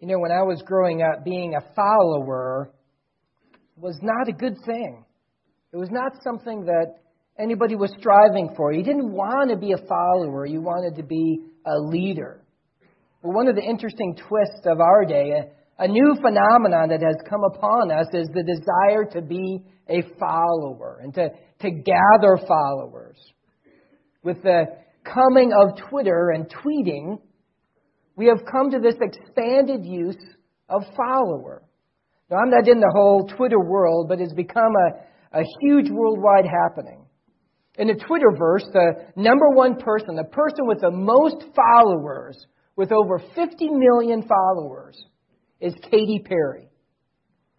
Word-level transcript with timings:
You 0.00 0.08
know, 0.08 0.18
when 0.18 0.32
I 0.32 0.42
was 0.42 0.62
growing 0.66 1.02
up, 1.02 1.24
being 1.24 1.54
a 1.54 1.74
follower 1.74 2.70
was 3.76 3.98
not 4.02 4.28
a 4.28 4.32
good 4.32 4.56
thing. 4.66 5.04
It 5.72 5.76
was 5.76 5.90
not 5.90 6.12
something 6.22 6.64
that 6.66 6.98
anybody 7.38 7.74
was 7.74 7.92
striving 7.98 8.54
for. 8.56 8.72
You 8.72 8.84
didn't 8.84 9.12
want 9.12 9.50
to 9.50 9.56
be 9.56 9.72
a 9.72 9.86
follower, 9.88 10.46
you 10.46 10.60
wanted 10.60 10.96
to 10.96 11.02
be 11.02 11.40
a 11.66 11.78
leader. 11.78 12.40
But 13.22 13.30
one 13.30 13.48
of 13.48 13.56
the 13.56 13.62
interesting 13.62 14.16
twists 14.16 14.66
of 14.66 14.80
our 14.80 15.04
day, 15.04 15.32
a, 15.78 15.88
new 15.88 16.14
phenomenon 16.20 16.90
that 16.90 17.00
has 17.00 17.16
come 17.28 17.42
upon 17.42 17.90
us, 17.90 18.06
is 18.12 18.28
the 18.28 18.42
desire 18.42 19.04
to 19.12 19.22
be 19.22 19.64
a 19.88 20.02
follower 20.18 21.00
and 21.02 21.14
to, 21.14 21.30
to 21.60 21.70
gather 21.70 22.36
followers. 22.46 23.16
With 24.22 24.42
the 24.42 24.64
coming 25.02 25.52
of 25.52 25.78
Twitter 25.88 26.30
and 26.30 26.46
tweeting, 26.48 27.18
we 28.16 28.26
have 28.26 28.44
come 28.50 28.70
to 28.70 28.78
this 28.78 28.94
expanded 29.00 29.84
use 29.84 30.22
of 30.68 30.82
follower. 30.96 31.62
Now, 32.30 32.38
I'm 32.38 32.50
not 32.50 32.68
in 32.68 32.80
the 32.80 32.92
whole 32.94 33.28
Twitter 33.36 33.60
world, 33.60 34.08
but 34.08 34.20
it's 34.20 34.32
become 34.32 34.72
a, 35.32 35.40
a 35.40 35.42
huge 35.60 35.90
worldwide 35.90 36.46
happening. 36.46 37.04
In 37.76 37.88
the 37.88 37.94
Twitterverse, 37.94 38.72
the 38.72 39.20
number 39.20 39.50
one 39.50 39.76
person, 39.76 40.14
the 40.14 40.24
person 40.24 40.66
with 40.66 40.80
the 40.80 40.90
most 40.90 41.44
followers, 41.56 42.46
with 42.76 42.92
over 42.92 43.20
50 43.34 43.68
million 43.68 44.22
followers, 44.22 44.96
is 45.60 45.74
Katy 45.90 46.24
Perry. 46.24 46.68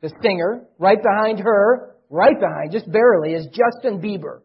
The 0.02 0.12
singer, 0.22 0.66
right 0.80 1.02
behind 1.02 1.40
her, 1.40 1.96
right 2.10 2.40
behind, 2.40 2.72
just 2.72 2.90
barely, 2.92 3.34
is 3.34 3.48
Justin 3.48 4.02
Bieber. 4.02 4.40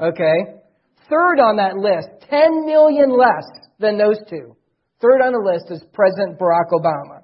Okay? 0.00 0.60
Third 1.08 1.40
on 1.40 1.56
that 1.56 1.76
list, 1.76 2.08
10 2.30 2.66
million 2.66 3.16
less 3.16 3.44
than 3.78 3.98
those 3.98 4.18
two. 4.28 4.56
Third 5.00 5.20
on 5.20 5.32
the 5.32 5.44
list 5.44 5.70
is 5.70 5.84
President 5.92 6.38
Barack 6.38 6.72
Obama. 6.72 7.22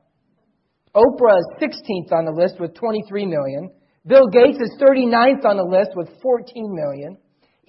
Oprah 0.95 1.39
is 1.39 1.49
16th 1.61 2.13
on 2.13 2.27
the 2.27 2.33
list 2.33 2.61
with 2.61 2.75
23 2.75 3.27
million. 3.27 3.71
Bill 4.07 4.27
Gates 4.29 4.59
is 4.61 4.77
39th 4.81 5.45
on 5.45 5.57
the 5.57 5.65
list 5.65 5.93
with 5.97 6.09
14 6.21 6.75
million. 6.75 7.17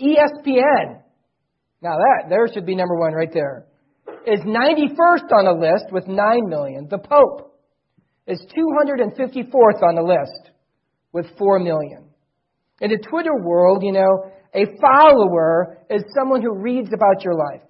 ESPN, 0.01 0.99
now 1.81 1.95
that, 1.95 2.25
there 2.27 2.47
should 2.51 2.65
be 2.65 2.75
number 2.75 2.95
one 2.95 3.13
right 3.13 3.31
there, 3.31 3.67
is 4.27 4.39
91st 4.41 5.31
on 5.31 5.45
the 5.45 5.57
list 5.57 5.85
with 5.91 6.07
9 6.07 6.49
million. 6.49 6.87
The 6.89 6.97
Pope 6.97 7.55
is 8.27 8.45
254th 8.57 9.83
on 9.83 9.95
the 9.95 10.01
list 10.01 10.51
with 11.13 11.27
4 11.37 11.59
million. 11.59 12.09
In 12.81 12.89
the 12.91 12.97
Twitter 13.09 13.35
world, 13.41 13.83
you 13.83 13.93
know, 13.93 14.31
a 14.53 14.65
follower 14.81 15.77
is 15.89 16.03
someone 16.17 16.41
who 16.41 16.53
reads 16.53 16.89
about 16.93 17.23
your 17.23 17.35
life. 17.35 17.61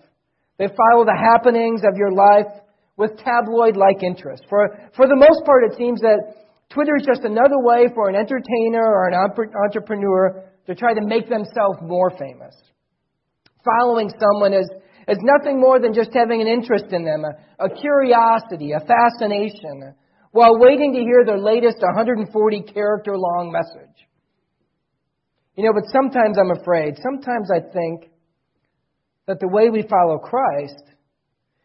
They 0.64 0.72
follow 0.80 1.04
the 1.04 1.12
happenings 1.12 1.84
of 1.84 2.00
your 2.00 2.16
life 2.16 2.48
with 2.96 3.20
tabloid 3.20 3.76
like 3.76 4.00
interest. 4.00 4.48
For, 4.48 4.72
for 4.96 5.12
the 5.12 5.20
most 5.20 5.44
part, 5.44 5.68
it 5.68 5.76
seems 5.76 6.00
that 6.00 6.48
Twitter 6.72 6.96
is 6.96 7.04
just 7.06 7.28
another 7.28 7.60
way 7.60 7.92
for 7.94 8.08
an 8.08 8.16
entertainer 8.16 8.80
or 8.80 9.12
an 9.12 9.16
entrepreneur 9.20 10.48
to 10.68 10.74
try 10.74 10.94
to 10.94 11.04
make 11.04 11.28
themselves 11.28 11.84
more 11.84 12.12
famous. 12.16 12.56
Following 13.60 14.08
someone 14.16 14.54
is, 14.54 14.72
is 15.10 15.20
nothing 15.20 15.60
more 15.60 15.82
than 15.82 15.94
just 15.94 16.16
having 16.16 16.40
an 16.40 16.48
interest 16.48 16.96
in 16.96 17.04
them, 17.04 17.28
a, 17.28 17.66
a 17.66 17.68
curiosity, 17.68 18.72
a 18.72 18.80
fascination, 18.88 19.92
while 20.32 20.58
waiting 20.64 20.94
to 20.94 21.00
hear 21.04 21.26
their 21.26 21.44
latest 21.44 21.84
140 21.84 22.24
character 22.72 23.18
long 23.18 23.52
message. 23.52 24.08
You 25.58 25.66
know, 25.66 25.74
but 25.76 25.92
sometimes 25.92 26.38
I'm 26.40 26.56
afraid, 26.56 26.96
sometimes 27.04 27.52
I 27.52 27.60
think 27.60 28.13
that 29.28 29.40
the 29.40 29.48
way 29.48 29.70
we 29.70 29.84
follow 29.84 30.18
Christ 30.18 30.84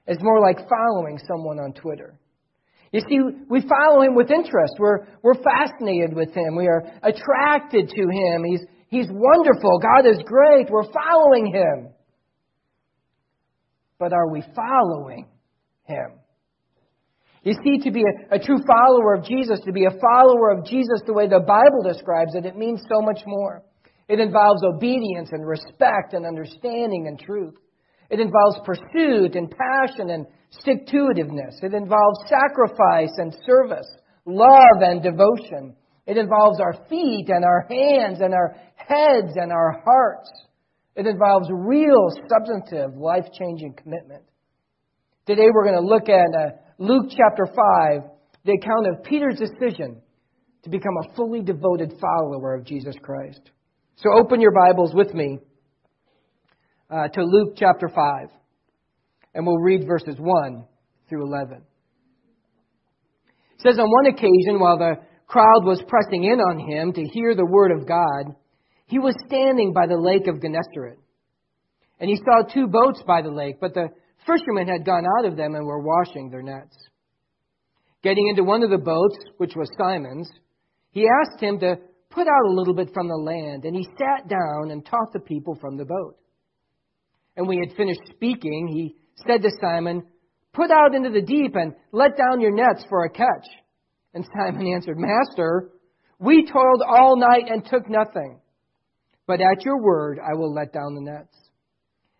is 0.07 0.19
more 0.21 0.41
like 0.41 0.69
following 0.69 1.19
someone 1.27 1.59
on 1.59 1.73
Twitter. 1.73 2.19
You 2.93 3.01
see, 3.01 3.19
we 3.51 3.61
follow 3.69 4.03
him 4.03 4.15
with 4.15 4.31
interest. 4.31 4.75
We're, 4.79 5.07
we're 5.23 5.35
fascinated 5.35 6.15
with 6.15 6.33
him. 6.33 6.57
We 6.57 6.69
are 6.69 6.85
attracted 7.03 7.91
to 7.91 8.03
him. 8.03 8.45
He's, 8.45 8.63
he's 8.89 9.07
wonderful. 9.11 9.79
God 9.81 10.07
is 10.09 10.19
great. 10.25 10.71
We're 10.71 10.91
following 10.91 11.53
him. 11.53 11.91
But 13.99 14.13
are 14.13 14.31
we 14.31 14.43
following 14.55 15.27
him? 15.85 16.19
You 17.43 17.55
see, 17.63 17.79
to 17.85 17.91
be 17.91 18.03
a, 18.03 18.37
a 18.37 18.39
true 18.39 18.59
follower 18.67 19.15
of 19.15 19.25
Jesus, 19.25 19.61
to 19.67 19.73
be 19.73 19.85
a 19.85 20.01
follower 20.01 20.51
of 20.53 20.65
Jesus 20.65 21.03
the 21.07 21.13
way 21.13 21.29
the 21.29 21.41
Bible 21.41 21.83
describes 21.83 22.35
it, 22.35 22.47
it 22.47 22.57
means 22.57 22.81
so 22.89 23.03
much 23.03 23.21
more. 23.27 23.63
It 24.09 24.21
involves 24.21 24.63
obedience 24.65 25.29
and 25.33 25.47
respect 25.47 26.15
and 26.15 26.25
understanding 26.25 27.07
and 27.09 27.19
truth. 27.19 27.55
It 28.11 28.21
involves 28.21 28.59
pursuit 28.65 29.37
and 29.37 29.51
passion 29.51 30.11
and 30.11 30.27
stick 30.51 30.87
to 30.87 31.09
itiveness. 31.15 31.63
It 31.63 31.75
involves 31.75 32.19
sacrifice 32.29 33.13
and 33.19 33.37
service, 33.45 33.87
love 34.25 34.81
and 34.81 35.03
devotion. 35.03 35.77
It 36.07 36.17
involves 36.17 36.59
our 36.59 36.73
feet 36.89 37.27
and 37.29 37.45
our 37.45 37.67
hands 37.69 38.21
and 38.21 38.33
our 38.33 38.57
heads 38.77 39.35
and 39.37 39.53
our 39.53 39.83
hearts. 39.85 40.31
It 40.97 41.07
involves 41.07 41.49
real, 41.53 42.09
substantive, 42.31 42.97
life 42.97 43.27
changing 43.39 43.75
commitment. 43.75 44.23
Today 45.27 45.49
we're 45.53 45.71
going 45.71 45.81
to 45.81 45.87
look 45.87 46.09
at 46.09 46.35
uh, 46.35 46.57
Luke 46.79 47.11
chapter 47.11 47.45
5, 47.45 48.11
the 48.47 48.53
account 48.53 48.87
of 48.87 49.05
Peter's 49.05 49.39
decision 49.39 50.01
to 50.63 50.71
become 50.71 50.95
a 51.05 51.15
fully 51.15 51.43
devoted 51.43 51.93
follower 52.01 52.55
of 52.55 52.65
Jesus 52.65 52.95
Christ. 53.03 53.51
So 54.01 54.11
open 54.13 54.41
your 54.41 54.53
Bibles 54.53 54.95
with 54.95 55.13
me 55.13 55.41
uh, 56.89 57.09
to 57.09 57.21
Luke 57.21 57.55
chapter 57.57 57.89
5, 57.89 58.29
and 59.35 59.45
we'll 59.45 59.59
read 59.59 59.89
verses 59.89 60.15
1 60.17 60.65
through 61.09 61.27
11. 61.27 61.63
It 63.57 63.61
says, 63.61 63.77
On 63.81 63.91
one 63.91 64.07
occasion, 64.07 64.61
while 64.61 64.79
the 64.79 64.99
crowd 65.27 65.65
was 65.65 65.83
pressing 65.89 66.23
in 66.23 66.39
on 66.39 66.71
him 66.71 66.93
to 66.93 67.03
hear 67.13 67.35
the 67.35 67.45
word 67.45 67.73
of 67.73 67.89
God, 67.89 68.37
he 68.87 69.01
was 69.01 69.17
standing 69.27 69.73
by 69.73 69.89
the 69.89 69.99
lake 69.99 70.29
of 70.29 70.41
Gennesaret. 70.41 71.01
And 71.99 72.09
he 72.09 72.21
saw 72.25 72.43
two 72.43 72.69
boats 72.69 73.03
by 73.05 73.23
the 73.23 73.33
lake, 73.33 73.57
but 73.61 73.75
the 73.75 73.89
fishermen 74.25 74.69
had 74.69 74.87
gone 74.87 75.07
out 75.19 75.25
of 75.25 75.37
them 75.37 75.57
and 75.57 75.67
were 75.67 75.83
washing 75.83 76.31
their 76.31 76.43
nets. 76.43 76.77
Getting 78.05 78.29
into 78.29 78.45
one 78.45 78.63
of 78.63 78.71
the 78.71 78.79
boats, 78.79 79.19
which 79.39 79.57
was 79.57 79.69
Simon's, 79.77 80.31
he 80.93 81.05
asked 81.05 81.43
him 81.43 81.59
to 81.59 81.79
put 82.11 82.27
out 82.27 82.47
a 82.47 82.53
little 82.53 82.75
bit 82.75 82.93
from 82.93 83.09
the 83.09 83.17
land, 83.17 83.65
and 83.65 83.77
he 83.77 83.85
sat 83.99 84.29
down 84.29 84.71
and 84.71 84.85
taught 84.85 85.13
the 85.13 85.21
people 85.21 85.57
from 85.61 85.77
the 85.77 85.85
boat. 85.85 86.17
And 87.37 87.47
when 87.47 87.59
he 87.59 87.69
had 87.69 87.77
finished 87.77 88.01
speaking, 88.11 88.69
he 88.69 88.97
said 89.27 89.43
to 89.43 89.51
Simon, 89.61 90.03
Put 90.53 90.71
out 90.71 90.95
into 90.95 91.11
the 91.11 91.23
deep 91.23 91.55
and 91.55 91.75
let 91.93 92.17
down 92.17 92.41
your 92.41 92.53
nets 92.53 92.85
for 92.89 93.05
a 93.05 93.11
catch. 93.11 93.47
And 94.15 94.27
Simon 94.37 94.67
answered, 94.67 94.97
Master, 94.99 95.71
we 96.19 96.51
toiled 96.51 96.83
all 96.87 97.17
night 97.17 97.45
and 97.49 97.65
took 97.65 97.89
nothing. 97.89 98.41
But 99.27 99.41
at 99.41 99.65
your 99.65 99.81
word 99.81 100.19
I 100.19 100.35
will 100.35 100.53
let 100.53 100.73
down 100.73 100.95
the 100.95 101.13
nets. 101.13 101.37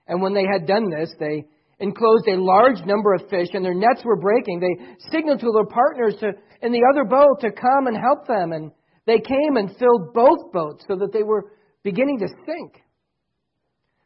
And 0.07 0.23
when 0.23 0.35
they 0.35 0.45
had 0.45 0.67
done 0.67 0.91
this, 0.91 1.11
they 1.19 1.47
enclosed 1.81 2.29
a 2.29 2.37
large 2.37 2.85
number 2.87 3.15
of 3.15 3.29
fish, 3.29 3.49
and 3.53 3.65
their 3.65 3.75
nets 3.75 4.03
were 4.05 4.21
breaking. 4.21 4.61
They 4.61 5.09
signaled 5.11 5.41
to 5.41 5.53
their 5.53 5.67
partners 5.67 6.17
to, 6.21 6.33
in 6.63 6.73
the 6.73 6.83
other 6.93 7.05
boat 7.05 7.41
to 7.41 7.51
come 7.51 7.87
and 7.87 7.97
help 7.97 8.27
them. 8.27 8.53
And 8.53 8.73
they 9.09 9.21
came 9.21 9.57
and 9.57 9.75
filled 9.79 10.13
both 10.13 10.53
boats 10.53 10.85
so 10.87 10.97
that 10.97 11.13
they 11.13 11.23
were 11.23 11.51
beginning 11.83 12.19
to 12.19 12.29
sink. 12.29 12.83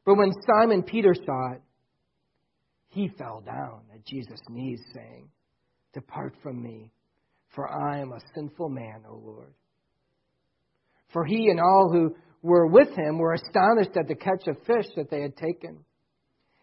But 0.07 0.17
when 0.17 0.33
Simon 0.47 0.85
Peter 0.85 1.13
saw 1.15 1.55
it, 1.55 1.63
he 2.89 3.09
fell 3.19 3.43
down 3.45 3.81
at 3.93 4.07
Jesus' 4.07 4.41
knees, 4.49 4.81
saying, 4.95 5.29
Depart 5.93 6.35
from 6.43 6.63
me, 6.63 6.93
for 7.55 7.69
I 7.69 7.99
am 8.01 8.13
a 8.13 8.21
sinful 8.35 8.69
man, 8.69 9.03
O 9.09 9.21
Lord. 9.25 9.53
For 11.13 11.25
he 11.25 11.49
and 11.49 11.59
all 11.59 11.91
who 11.93 12.15
were 12.43 12.67
with 12.67 12.89
him 12.97 13.19
were 13.19 13.35
astonished 13.35 13.97
at 13.97 14.07
the 14.07 14.15
catch 14.15 14.47
of 14.47 14.57
fish 14.67 14.87
that 14.97 15.11
they 15.11 15.21
had 15.21 15.37
taken. 15.37 15.85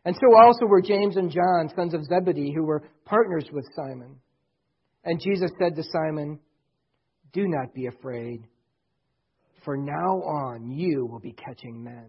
And 0.05 0.16
so 0.16 0.38
also 0.38 0.66
were 0.66 0.81
James 0.81 1.17
and 1.17 1.29
John, 1.29 1.69
sons 1.75 1.94
of 1.94 2.05
Zebedee, 2.05 2.53
who 2.55 2.63
were 2.63 2.89
partners 3.05 3.47
with 3.51 3.66
Simon. 3.75 4.16
And 5.03 5.19
Jesus 5.22 5.52
said 5.59 5.75
to 5.75 5.84
Simon, 5.84 6.40
do 7.34 7.47
not 7.47 7.73
be 7.73 7.87
afraid, 7.87 8.47
for 9.64 9.78
now 9.78 10.22
on 10.22 10.72
you 10.72 11.05
will 11.05 11.20
be 11.20 11.34
catching 11.34 11.84
men. 11.84 12.08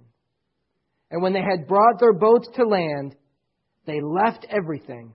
And 1.11 1.23
when 1.23 1.33
they 1.33 1.43
had 1.43 1.67
brought 1.67 1.99
their 1.99 2.13
boats 2.13 2.49
to 2.57 2.65
land, 2.65 3.17
they 3.87 4.01
left 4.01 4.47
everything 4.49 5.15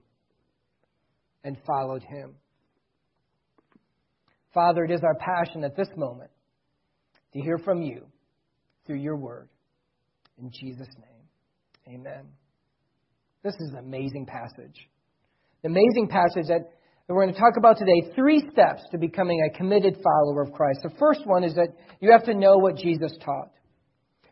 and 1.42 1.56
followed 1.66 2.02
him. 2.02 2.34
Father, 4.52 4.84
it 4.84 4.90
is 4.90 5.02
our 5.02 5.14
passion 5.14 5.64
at 5.64 5.76
this 5.76 5.88
moment 5.96 6.30
to 7.32 7.40
hear 7.40 7.58
from 7.58 7.82
you 7.82 8.06
through 8.86 8.98
your 8.98 9.16
word. 9.16 9.48
In 10.38 10.50
Jesus' 10.50 10.88
name, 10.98 11.94
amen. 12.00 12.26
This 13.42 13.54
is 13.54 13.72
an 13.72 13.78
amazing 13.78 14.26
passage. 14.26 14.88
The 15.62 15.68
amazing 15.68 16.08
passage 16.08 16.48
that 16.48 16.70
that 17.06 17.14
we're 17.14 17.22
going 17.22 17.34
to 17.34 17.40
talk 17.40 17.56
about 17.56 17.78
today 17.78 18.10
three 18.16 18.40
steps 18.50 18.82
to 18.90 18.98
becoming 18.98 19.40
a 19.46 19.56
committed 19.56 19.96
follower 20.02 20.42
of 20.42 20.52
Christ. 20.52 20.80
The 20.82 20.94
first 20.98 21.20
one 21.24 21.44
is 21.44 21.54
that 21.54 21.68
you 22.00 22.10
have 22.10 22.24
to 22.24 22.34
know 22.34 22.56
what 22.56 22.76
Jesus 22.76 23.12
taught. 23.24 23.50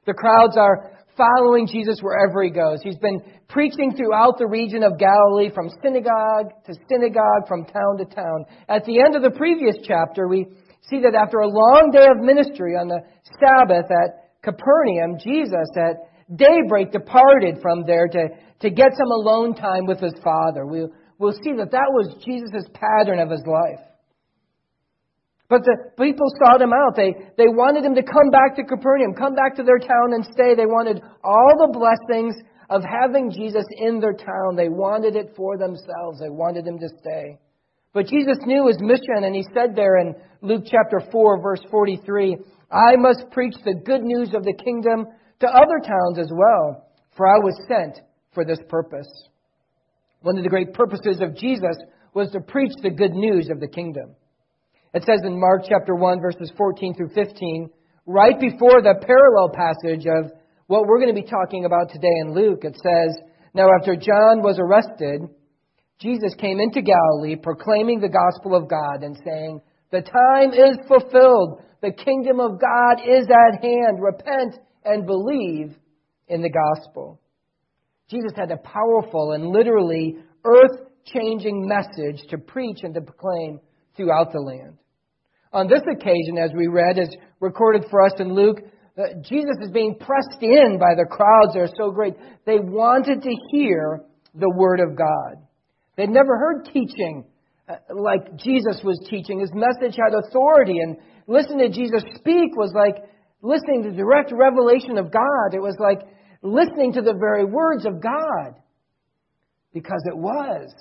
The 0.06 0.12
crowds 0.12 0.56
are 0.56 0.90
following 1.16 1.68
Jesus 1.68 2.00
wherever 2.00 2.42
he 2.42 2.50
goes. 2.50 2.80
He's 2.82 2.98
been 2.98 3.22
preaching 3.48 3.94
throughout 3.96 4.38
the 4.38 4.48
region 4.48 4.82
of 4.82 4.98
Galilee 4.98 5.50
from 5.54 5.70
synagogue 5.82 6.50
to 6.66 6.74
synagogue, 6.90 7.46
from 7.46 7.64
town 7.64 7.98
to 7.98 8.04
town. 8.06 8.44
At 8.68 8.84
the 8.84 9.00
end 9.00 9.14
of 9.14 9.22
the 9.22 9.30
previous 9.30 9.76
chapter, 9.84 10.26
we 10.26 10.46
see 10.90 11.00
that 11.00 11.14
after 11.14 11.38
a 11.38 11.48
long 11.48 11.90
day 11.92 12.06
of 12.10 12.18
ministry 12.18 12.72
on 12.72 12.88
the 12.88 13.02
Sabbath 13.38 13.86
at 13.86 14.42
Capernaum, 14.42 15.18
Jesus 15.22 15.70
at 15.76 16.10
daybreak 16.36 16.90
departed 16.90 17.58
from 17.62 17.84
there 17.86 18.08
to, 18.08 18.28
to 18.60 18.70
get 18.70 18.90
some 18.98 19.12
alone 19.12 19.54
time 19.54 19.86
with 19.86 20.00
his 20.00 20.14
Father. 20.24 20.66
We'll, 20.66 20.90
we'll 21.18 21.32
see 21.32 21.52
that 21.58 21.70
that 21.72 21.90
was 21.90 22.16
Jesus' 22.24 22.68
pattern 22.74 23.18
of 23.18 23.30
his 23.30 23.44
life. 23.46 23.84
But 25.48 25.62
the 25.64 25.76
people 25.98 26.26
sought 26.42 26.62
him 26.62 26.72
out. 26.72 26.96
They, 26.96 27.14
they 27.36 27.48
wanted 27.48 27.84
him 27.84 27.94
to 27.94 28.02
come 28.02 28.30
back 28.30 28.56
to 28.56 28.64
Capernaum, 28.64 29.14
come 29.14 29.34
back 29.34 29.56
to 29.56 29.62
their 29.62 29.78
town 29.78 30.14
and 30.14 30.24
stay. 30.32 30.54
They 30.54 30.66
wanted 30.66 31.02
all 31.22 31.54
the 31.58 31.78
blessings 31.78 32.34
of 32.70 32.82
having 32.82 33.30
Jesus 33.30 33.64
in 33.76 34.00
their 34.00 34.14
town. 34.14 34.56
They 34.56 34.68
wanted 34.68 35.16
it 35.16 35.34
for 35.36 35.58
themselves. 35.58 36.20
They 36.20 36.30
wanted 36.30 36.66
him 36.66 36.78
to 36.78 36.88
stay. 37.00 37.38
But 37.92 38.06
Jesus 38.06 38.38
knew 38.44 38.66
his 38.66 38.80
mission, 38.80 39.22
and 39.22 39.34
he 39.34 39.46
said 39.54 39.76
there 39.76 39.98
in 39.98 40.14
Luke 40.42 40.64
chapter 40.66 41.00
4, 41.12 41.40
verse 41.40 41.62
43, 41.70 42.36
I 42.72 42.96
must 42.96 43.30
preach 43.30 43.54
the 43.64 43.74
good 43.84 44.02
news 44.02 44.34
of 44.34 44.42
the 44.42 44.58
kingdom 44.64 45.06
to 45.40 45.46
other 45.46 45.78
towns 45.78 46.18
as 46.18 46.30
well, 46.32 46.88
for 47.16 47.28
I 47.28 47.38
was 47.38 47.54
sent 47.68 48.00
for 48.32 48.44
this 48.44 48.58
purpose. 48.68 49.06
One 50.24 50.38
of 50.38 50.42
the 50.42 50.48
great 50.48 50.72
purposes 50.72 51.20
of 51.20 51.36
Jesus 51.36 51.76
was 52.14 52.30
to 52.30 52.40
preach 52.40 52.72
the 52.82 52.88
good 52.88 53.12
news 53.12 53.50
of 53.50 53.60
the 53.60 53.68
kingdom. 53.68 54.16
It 54.94 55.02
says 55.04 55.20
in 55.22 55.38
Mark 55.38 55.64
chapter 55.68 55.94
1, 55.94 56.18
verses 56.18 56.50
14 56.56 56.94
through 56.94 57.10
15, 57.14 57.68
right 58.06 58.40
before 58.40 58.80
the 58.80 59.04
parallel 59.06 59.50
passage 59.50 60.06
of 60.06 60.32
what 60.66 60.86
we're 60.86 60.98
going 60.98 61.14
to 61.14 61.20
be 61.20 61.28
talking 61.28 61.66
about 61.66 61.90
today 61.90 62.16
in 62.22 62.32
Luke, 62.32 62.64
it 62.64 62.74
says, 62.82 63.18
Now 63.52 63.68
after 63.78 63.96
John 63.96 64.40
was 64.40 64.58
arrested, 64.58 65.28
Jesus 66.00 66.32
came 66.40 66.58
into 66.58 66.80
Galilee 66.80 67.36
proclaiming 67.36 68.00
the 68.00 68.08
gospel 68.08 68.54
of 68.54 68.66
God 68.66 69.02
and 69.02 69.18
saying, 69.26 69.60
The 69.90 70.00
time 70.00 70.54
is 70.54 70.78
fulfilled. 70.88 71.60
The 71.82 71.92
kingdom 71.92 72.40
of 72.40 72.58
God 72.58 73.02
is 73.06 73.26
at 73.28 73.62
hand. 73.62 74.00
Repent 74.00 74.54
and 74.86 75.04
believe 75.04 75.76
in 76.28 76.40
the 76.40 76.48
gospel. 76.48 77.20
Jesus 78.10 78.32
had 78.36 78.50
a 78.50 78.58
powerful 78.58 79.32
and 79.32 79.46
literally 79.46 80.16
earth 80.44 80.80
changing 81.06 81.66
message 81.66 82.26
to 82.30 82.38
preach 82.38 82.78
and 82.82 82.94
to 82.94 83.00
proclaim 83.00 83.60
throughout 83.96 84.32
the 84.32 84.40
land. 84.40 84.78
On 85.52 85.68
this 85.68 85.82
occasion, 85.90 86.36
as 86.38 86.50
we 86.54 86.66
read, 86.66 86.98
as 86.98 87.08
recorded 87.40 87.84
for 87.90 88.04
us 88.04 88.12
in 88.18 88.34
Luke, 88.34 88.60
uh, 88.98 89.02
Jesus 89.22 89.56
is 89.62 89.70
being 89.70 89.96
pressed 89.98 90.42
in 90.42 90.78
by 90.78 90.94
the 90.96 91.06
crowds 91.08 91.54
that 91.54 91.60
are 91.60 91.74
so 91.76 91.90
great. 91.90 92.14
They 92.44 92.58
wanted 92.58 93.22
to 93.22 93.30
hear 93.50 94.02
the 94.34 94.50
Word 94.50 94.80
of 94.80 94.96
God. 94.96 95.44
They'd 95.96 96.10
never 96.10 96.36
heard 96.38 96.68
teaching 96.72 97.24
uh, 97.68 97.76
like 97.94 98.36
Jesus 98.36 98.80
was 98.84 98.98
teaching. 99.08 99.40
His 99.40 99.52
message 99.54 99.96
had 99.96 100.14
authority, 100.14 100.78
and 100.78 100.96
listening 101.26 101.70
to 101.70 101.74
Jesus 101.74 102.02
speak 102.16 102.56
was 102.56 102.72
like 102.74 103.02
listening 103.42 103.84
to 103.84 103.92
direct 103.92 104.32
revelation 104.32 104.98
of 104.98 105.12
God. 105.12 105.54
It 105.54 105.62
was 105.62 105.76
like 105.78 106.00
listening 106.44 106.92
to 106.92 107.02
the 107.02 107.14
very 107.14 107.44
words 107.44 107.86
of 107.86 108.00
God. 108.00 108.54
Because 109.72 110.02
it 110.06 110.16
was. 110.16 110.72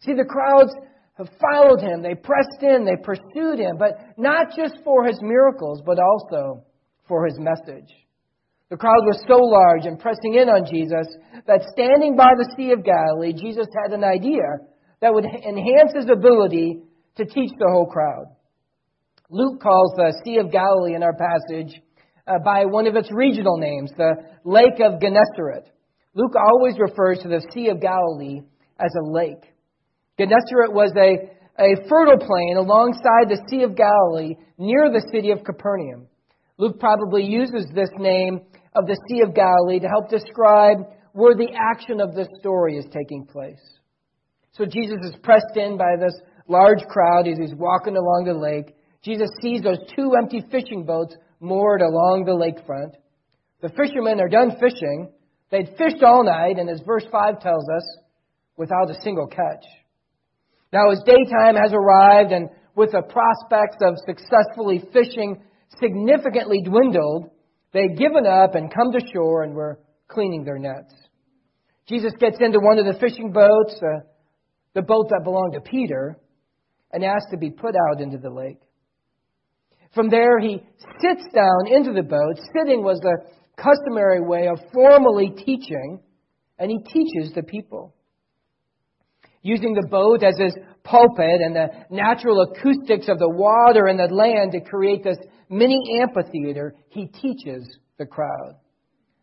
See, 0.00 0.14
the 0.14 0.24
crowds 0.24 0.72
have 1.16 1.28
followed 1.40 1.80
him. 1.80 2.02
They 2.02 2.14
pressed 2.14 2.62
in. 2.62 2.84
They 2.84 2.96
pursued 3.00 3.60
him. 3.60 3.76
But 3.78 4.18
not 4.18 4.48
just 4.56 4.78
for 4.82 5.04
his 5.04 5.18
miracles, 5.22 5.80
but 5.86 5.98
also 6.00 6.64
for 7.06 7.24
his 7.26 7.38
message. 7.38 7.88
The 8.68 8.76
crowd 8.76 9.06
was 9.06 9.22
so 9.28 9.38
large 9.38 9.86
and 9.86 9.98
pressing 9.98 10.34
in 10.34 10.48
on 10.48 10.66
Jesus 10.68 11.06
that 11.46 11.62
standing 11.70 12.16
by 12.16 12.32
the 12.36 12.52
Sea 12.56 12.72
of 12.72 12.82
Galilee, 12.82 13.32
Jesus 13.32 13.68
had 13.84 13.92
an 13.92 14.02
idea 14.02 14.42
that 15.00 15.14
would 15.14 15.24
enhance 15.24 15.92
his 15.94 16.10
ability 16.10 16.80
to 17.16 17.24
teach 17.24 17.50
the 17.58 17.70
whole 17.70 17.86
crowd. 17.86 18.26
Luke 19.30 19.60
calls 19.60 19.92
the 19.96 20.20
Sea 20.24 20.38
of 20.38 20.50
Galilee 20.50 20.94
in 20.94 21.04
our 21.04 21.14
passage 21.14 21.80
uh, 22.26 22.38
by 22.44 22.64
one 22.64 22.86
of 22.86 22.96
its 22.96 23.10
regional 23.12 23.58
names, 23.58 23.90
the 23.96 24.14
Lake 24.44 24.80
of 24.80 25.00
Gennesaret. 25.00 25.70
Luke 26.14 26.34
always 26.36 26.74
refers 26.78 27.18
to 27.20 27.28
the 27.28 27.46
Sea 27.52 27.68
of 27.68 27.80
Galilee 27.80 28.40
as 28.80 28.92
a 28.96 29.10
lake. 29.10 29.52
Gennesaret 30.18 30.72
was 30.72 30.92
a, 30.96 31.30
a 31.62 31.88
fertile 31.88 32.26
plain 32.26 32.56
alongside 32.56 33.28
the 33.28 33.42
Sea 33.48 33.62
of 33.62 33.76
Galilee 33.76 34.34
near 34.58 34.90
the 34.90 35.06
city 35.12 35.30
of 35.30 35.44
Capernaum. 35.44 36.06
Luke 36.58 36.80
probably 36.80 37.24
uses 37.24 37.66
this 37.74 37.90
name 37.98 38.40
of 38.74 38.86
the 38.86 38.98
Sea 39.08 39.20
of 39.20 39.34
Galilee 39.34 39.80
to 39.80 39.88
help 39.88 40.08
describe 40.08 40.78
where 41.12 41.34
the 41.34 41.52
action 41.54 42.00
of 42.00 42.14
this 42.14 42.28
story 42.40 42.76
is 42.76 42.86
taking 42.92 43.26
place. 43.26 43.60
So 44.52 44.64
Jesus 44.64 44.98
is 45.02 45.16
pressed 45.22 45.56
in 45.56 45.76
by 45.76 45.96
this 46.00 46.14
large 46.48 46.82
crowd 46.88 47.28
as 47.28 47.38
he's 47.38 47.54
walking 47.54 47.96
along 47.96 48.24
the 48.26 48.34
lake. 48.34 48.74
Jesus 49.02 49.28
sees 49.42 49.60
those 49.62 49.78
two 49.94 50.12
empty 50.16 50.42
fishing 50.50 50.84
boats 50.84 51.14
moored 51.40 51.82
along 51.82 52.24
the 52.24 52.32
lakefront. 52.32 52.94
The 53.62 53.68
fishermen 53.70 54.20
are 54.20 54.28
done 54.28 54.52
fishing. 54.60 55.12
They'd 55.50 55.74
fished 55.78 56.02
all 56.02 56.24
night, 56.24 56.58
and 56.58 56.68
as 56.68 56.80
verse 56.86 57.04
5 57.10 57.40
tells 57.40 57.68
us, 57.68 57.98
without 58.56 58.90
a 58.90 59.00
single 59.02 59.26
catch. 59.26 59.64
Now, 60.72 60.90
as 60.90 61.02
daytime 61.06 61.56
has 61.56 61.72
arrived, 61.72 62.32
and 62.32 62.48
with 62.74 62.92
the 62.92 63.02
prospects 63.02 63.76
of 63.82 63.94
successfully 64.06 64.82
fishing 64.92 65.42
significantly 65.80 66.62
dwindled, 66.62 67.30
they'd 67.72 67.98
given 67.98 68.26
up 68.26 68.54
and 68.54 68.72
come 68.72 68.92
to 68.92 69.00
shore 69.12 69.42
and 69.42 69.54
were 69.54 69.80
cleaning 70.08 70.44
their 70.44 70.58
nets. 70.58 70.94
Jesus 71.88 72.12
gets 72.18 72.38
into 72.40 72.58
one 72.58 72.78
of 72.78 72.86
the 72.86 72.98
fishing 72.98 73.32
boats, 73.32 73.80
uh, 73.82 74.00
the 74.74 74.82
boat 74.82 75.08
that 75.10 75.24
belonged 75.24 75.54
to 75.54 75.60
Peter, 75.60 76.18
and 76.92 77.04
asks 77.04 77.30
to 77.30 77.36
be 77.36 77.50
put 77.50 77.74
out 77.76 78.00
into 78.00 78.18
the 78.18 78.30
lake. 78.30 78.60
From 79.94 80.10
there, 80.10 80.38
he 80.38 80.62
sits 81.00 81.24
down 81.34 81.66
into 81.68 81.92
the 81.92 82.02
boat. 82.02 82.36
Sitting 82.56 82.82
was 82.82 83.00
the 83.00 83.18
customary 83.56 84.20
way 84.20 84.48
of 84.48 84.58
formally 84.72 85.30
teaching, 85.30 86.00
and 86.58 86.70
he 86.70 86.78
teaches 86.78 87.32
the 87.34 87.42
people 87.42 87.94
using 89.46 89.74
the 89.74 89.86
boat 89.88 90.24
as 90.24 90.36
his 90.38 90.54
pulpit 90.82 91.40
and 91.40 91.54
the 91.54 91.68
natural 91.88 92.42
acoustics 92.42 93.08
of 93.08 93.18
the 93.18 93.30
water 93.30 93.86
and 93.86 93.98
the 93.98 94.12
land 94.12 94.52
to 94.52 94.60
create 94.60 95.04
this 95.04 95.18
mini 95.48 96.00
amphitheater, 96.02 96.74
he 96.88 97.06
teaches 97.06 97.78
the 97.98 98.06
crowd. 98.06 98.56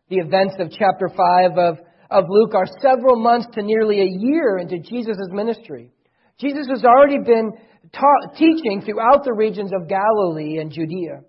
The 0.10 0.18
events 0.18 0.56
of 0.60 0.72
chapter 0.72 1.10
5 1.10 1.58
of, 1.58 1.78
of 2.10 2.26
Luke 2.30 2.56
are 2.56 2.66
several 2.82 3.18
months 3.18 3.48
to 3.54 3.62
nearly 3.62 4.00
a 4.00 4.18
year 4.20 4.58
into 4.58 4.80
Jesus' 4.80 5.18
ministry. 5.30 5.92
Jesus 6.40 6.68
has 6.70 6.86
already 6.86 7.20
been 7.20 7.52
taught, 7.94 8.36
teaching 8.36 8.82
throughout 8.82 9.24
the 9.24 9.34
regions 9.34 9.72
of 9.74 9.88
Galilee 9.88 10.58
and 10.60 10.72
Judea. 10.72 11.22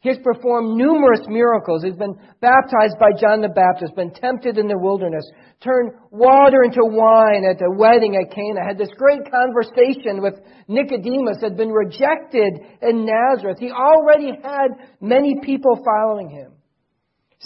He 0.00 0.08
has 0.08 0.18
performed 0.24 0.78
numerous 0.78 1.20
miracles. 1.28 1.82
He's 1.84 1.96
been 1.96 2.16
baptized 2.40 2.96
by 2.98 3.12
John 3.20 3.42
the 3.42 3.50
Baptist, 3.50 3.94
been 3.94 4.12
tempted 4.12 4.56
in 4.56 4.66
the 4.66 4.78
wilderness, 4.78 5.24
turned 5.62 5.92
water 6.10 6.62
into 6.64 6.80
wine 6.82 7.44
at 7.44 7.58
the 7.58 7.70
wedding 7.76 8.16
at 8.16 8.34
Cana, 8.34 8.64
had 8.66 8.78
this 8.78 8.88
great 8.96 9.20
conversation 9.30 10.22
with 10.22 10.40
Nicodemus, 10.68 11.42
had 11.42 11.56
been 11.58 11.68
rejected 11.68 12.60
in 12.80 13.04
Nazareth. 13.04 13.58
He 13.60 13.70
already 13.70 14.32
had 14.42 14.68
many 15.02 15.36
people 15.42 15.78
following 15.84 16.30
him. 16.30 16.52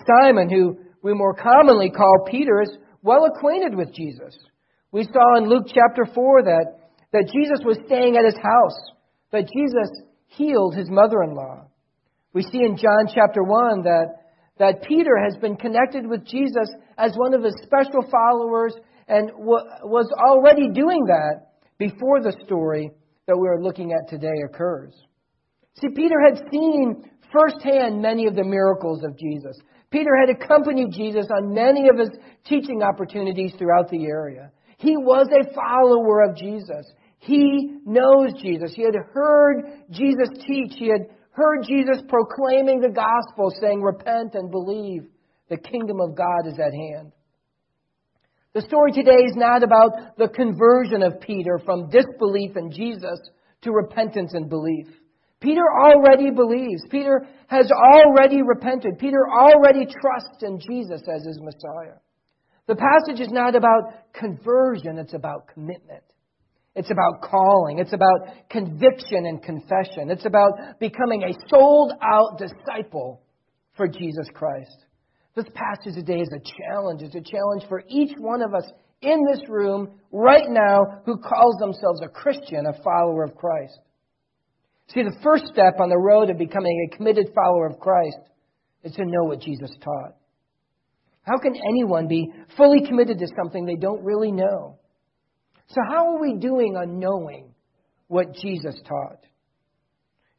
Simon, 0.07 0.49
who 0.49 0.79
we 1.03 1.13
more 1.13 1.35
commonly 1.35 1.91
call 1.91 2.25
Peter, 2.31 2.63
is 2.63 2.71
well 3.03 3.25
acquainted 3.25 3.75
with 3.75 3.93
Jesus. 3.93 4.39
We 4.93 5.03
saw 5.03 5.39
in 5.39 5.49
Luke 5.49 5.67
chapter 5.67 6.07
4 6.07 6.43
that, 6.45 6.67
that 7.15 7.31
Jesus 7.33 7.65
was 7.65 7.79
staying 7.87 8.17
at 8.17 8.25
his 8.25 8.35
house, 8.35 8.91
that 9.31 9.47
Jesus 9.47 9.89
healed 10.27 10.75
his 10.75 10.91
mother 10.91 11.23
in 11.23 11.33
law. 11.37 11.69
We 12.33 12.43
see 12.43 12.59
in 12.59 12.77
John 12.77 13.07
chapter 13.07 13.45
1 13.45 13.83
that, 13.83 14.07
that 14.59 14.83
Peter 14.83 15.17
has 15.23 15.37
been 15.37 15.55
connected 15.55 16.09
with 16.09 16.27
Jesus 16.27 16.69
as 16.99 17.15
one 17.15 17.33
of 17.33 17.45
his 17.45 17.55
special 17.63 18.03
followers 18.11 18.75
and 19.07 19.29
w- 19.29 19.67
was 19.85 20.11
already 20.19 20.71
doing 20.75 21.05
that 21.07 21.53
before 21.79 22.21
the 22.21 22.37
story 22.45 22.91
that 23.29 23.39
we're 23.39 23.63
looking 23.63 23.93
at 23.93 24.09
today 24.09 24.43
occurs. 24.45 24.93
See, 25.81 25.91
Peter 25.95 26.17
had 26.21 26.51
seen 26.51 27.09
firsthand 27.33 28.03
many 28.03 28.27
of 28.27 28.35
the 28.35 28.43
miracles 28.43 29.05
of 29.05 29.17
Jesus. 29.17 29.57
Peter 29.93 30.17
had 30.19 30.31
accompanied 30.35 30.91
Jesus 30.91 31.27
on 31.31 31.55
many 31.55 31.89
of 31.89 31.97
his 31.97 32.11
teaching 32.45 32.83
opportunities 32.83 33.53
throughout 33.57 33.89
the 33.89 34.05
area. 34.05 34.51
He 34.79 34.97
was 34.97 35.29
a 35.31 35.55
follower 35.55 36.23
of 36.29 36.37
Jesus. 36.37 36.85
He 37.25 37.79
knows 37.87 38.35
Jesus. 38.43 38.75
He 38.75 38.83
had 38.83 38.95
heard 39.15 39.63
Jesus 39.91 40.29
teach. 40.47 40.75
He 40.77 40.89
had 40.89 41.09
heard 41.31 41.65
Jesus 41.67 42.03
proclaiming 42.07 42.81
the 42.81 42.91
gospel, 42.91 43.51
saying, 43.61 43.81
Repent 43.81 44.35
and 44.35 44.51
believe. 44.51 45.05
The 45.49 45.57
kingdom 45.57 46.01
of 46.01 46.17
God 46.17 46.47
is 46.47 46.59
at 46.59 46.75
hand. 46.75 47.13
The 48.53 48.61
story 48.61 48.93
today 48.93 49.25
is 49.25 49.35
not 49.37 49.63
about 49.63 50.19
the 50.19 50.29
conversion 50.29 51.03
of 51.03 51.21
Peter 51.21 51.59
from 51.65 51.89
disbelief 51.89 52.57
in 52.57 52.71
Jesus 52.71 53.19
to 53.63 53.73
repentance 53.73 54.33
and 54.35 54.51
belief. 54.51 54.87
Peter 55.41 55.65
already 55.83 56.31
believes. 56.31 56.83
Peter 56.91 57.27
has 57.47 57.71
already 57.73 58.43
repented. 58.43 58.99
Peter 58.99 59.27
already 59.31 59.87
trusts 59.87 60.43
in 60.43 60.61
Jesus 60.61 61.03
as 61.09 61.25
his 61.25 61.41
Messiah. 61.41 61.97
The 62.67 62.77
passage 62.77 63.21
is 63.21 63.33
not 63.33 63.55
about 63.55 64.13
conversion, 64.13 64.99
it's 64.99 65.15
about 65.15 65.49
commitment. 65.53 66.05
It's 66.75 66.91
about 66.91 67.23
calling. 67.23 67.79
It's 67.79 67.93
about 67.93 68.49
conviction 68.51 69.27
and 69.27 69.43
confession. 69.43 70.11
It's 70.11 70.27
about 70.27 70.81
becoming 70.81 71.23
a 71.23 71.49
sold 71.49 71.93
out 72.03 72.39
disciple 72.39 73.23
for 73.77 73.87
Jesus 73.87 74.27
Christ. 74.35 74.85
This 75.37 75.47
passage 75.55 75.95
today 75.95 76.21
is 76.21 76.31
a 76.35 76.41
challenge. 76.41 77.03
It's 77.03 77.15
a 77.15 77.21
challenge 77.21 77.65
for 77.69 77.83
each 77.89 78.13
one 78.19 78.43
of 78.43 78.55
us 78.55 78.65
in 79.03 79.25
this 79.31 79.43
room 79.49 80.01
right 80.11 80.49
now 80.49 81.03
who 81.05 81.19
calls 81.19 81.57
themselves 81.59 82.01
a 82.03 82.09
Christian, 82.09 82.67
a 82.67 82.83
follower 82.83 83.25
of 83.25 83.37
Christ. 83.37 83.79
See, 84.89 85.03
the 85.03 85.17
first 85.23 85.47
step 85.47 85.81
on 85.81 85.89
the 85.89 85.99
road 85.99 86.27
to 86.27 86.35
becoming 86.35 86.89
a 86.89 86.97
committed 86.97 87.29
follower 87.35 87.67
of 87.67 87.79
Christ 87.79 88.19
is 88.83 88.93
to 88.93 89.05
know 89.05 89.25
what 89.25 89.41
Jesus 89.41 89.71
taught. 89.83 90.17
How 91.23 91.39
can 91.39 91.55
anyone 91.55 92.07
be 92.07 92.31
fully 92.57 92.87
committed 92.87 93.19
to 93.19 93.27
something 93.37 93.65
they 93.65 93.77
don't 93.77 94.05
really 94.05 94.31
know? 94.31 94.79
So, 95.69 95.81
how 95.89 96.15
are 96.15 96.21
we 96.21 96.35
doing 96.35 96.77
on 96.77 96.99
knowing 96.99 97.55
what 98.09 98.35
Jesus 98.35 98.75
taught? 98.87 99.25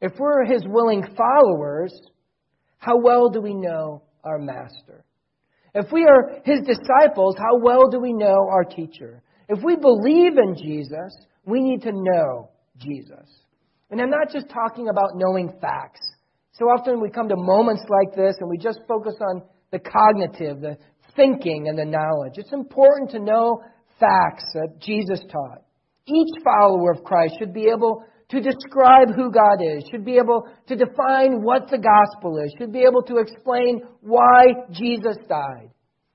If 0.00 0.12
we're 0.18 0.44
his 0.44 0.62
willing 0.66 1.04
followers, 1.16 1.92
how 2.78 2.98
well 3.00 3.30
do 3.30 3.40
we 3.40 3.54
know 3.54 4.02
our 4.24 4.38
master? 4.38 5.04
If 5.74 5.92
we 5.92 6.06
are 6.06 6.40
his 6.44 6.60
disciples, 6.60 7.36
how 7.38 7.58
well 7.60 7.90
do 7.90 8.00
we 8.00 8.12
know 8.12 8.48
our 8.50 8.64
teacher? 8.64 9.22
If 9.48 9.62
we 9.62 9.76
believe 9.76 10.38
in 10.38 10.56
Jesus, 10.56 11.16
we 11.44 11.60
need 11.60 11.82
to 11.82 11.92
know 11.92 12.50
Jesus. 12.78 13.28
And 13.90 14.00
I'm 14.00 14.10
not 14.10 14.32
just 14.32 14.48
talking 14.48 14.88
about 14.88 15.10
knowing 15.14 15.52
facts. 15.60 16.00
So 16.52 16.64
often 16.66 17.00
we 17.00 17.10
come 17.10 17.28
to 17.28 17.36
moments 17.36 17.82
like 17.88 18.16
this 18.16 18.36
and 18.40 18.48
we 18.48 18.58
just 18.58 18.80
focus 18.88 19.14
on 19.20 19.42
the 19.70 19.78
cognitive, 19.78 20.60
the 20.60 20.78
thinking, 21.14 21.68
and 21.68 21.78
the 21.78 21.84
knowledge. 21.84 22.34
It's 22.36 22.52
important 22.52 23.10
to 23.10 23.18
know 23.18 23.62
facts 23.98 24.44
that 24.54 24.78
Jesus 24.80 25.20
taught. 25.30 25.62
Each 26.06 26.42
follower 26.44 26.92
of 26.92 27.04
Christ 27.04 27.34
should 27.38 27.52
be 27.52 27.68
able 27.72 28.04
to 28.28 28.40
describe 28.40 29.14
who 29.14 29.30
God 29.30 29.62
is, 29.62 29.84
should 29.90 30.04
be 30.04 30.16
able 30.16 30.48
to 30.66 30.76
define 30.76 31.42
what 31.42 31.68
the 31.70 31.78
gospel 31.78 32.38
is, 32.38 32.52
should 32.58 32.72
be 32.72 32.82
able 32.82 33.02
to 33.02 33.18
explain 33.18 33.82
why 34.00 34.46
Jesus 34.72 35.16
died. 35.28 35.70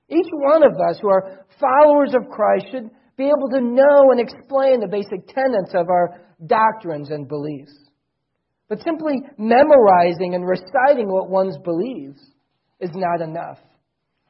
Each 0.08 0.28
one 0.30 0.62
of 0.62 0.72
us 0.72 0.98
who 1.00 1.08
are 1.08 1.46
followers 1.58 2.14
of 2.14 2.30
Christ 2.30 2.66
should 2.70 2.90
be 3.16 3.24
able 3.24 3.48
to 3.50 3.60
know 3.60 4.10
and 4.10 4.20
explain 4.20 4.80
the 4.80 4.88
basic 4.88 5.26
tenets 5.28 5.72
of 5.74 5.88
our 5.88 6.20
doctrines 6.46 7.10
and 7.10 7.28
beliefs. 7.28 7.72
But 8.68 8.82
simply 8.82 9.22
memorizing 9.38 10.34
and 10.34 10.46
reciting 10.46 11.08
what 11.08 11.30
one 11.30 11.50
believes 11.64 12.20
is 12.80 12.90
not 12.94 13.20
enough. 13.20 13.58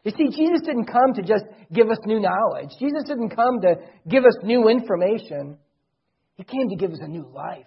You 0.04 0.10
see, 0.10 0.36
Jesus 0.36 0.62
didn't 0.64 0.86
come 0.86 1.14
to 1.14 1.22
just 1.22 1.44
give 1.72 1.88
us 1.88 1.98
new 2.06 2.20
knowledge. 2.20 2.70
Jesus 2.80 3.04
didn't 3.06 3.30
come 3.30 3.60
to 3.60 3.76
give 4.08 4.24
us 4.24 4.36
new 4.42 4.68
information. 4.68 5.58
He 6.34 6.44
came 6.44 6.68
to 6.70 6.76
give 6.76 6.90
us 6.90 6.98
a 7.02 7.08
new 7.08 7.30
life. 7.32 7.66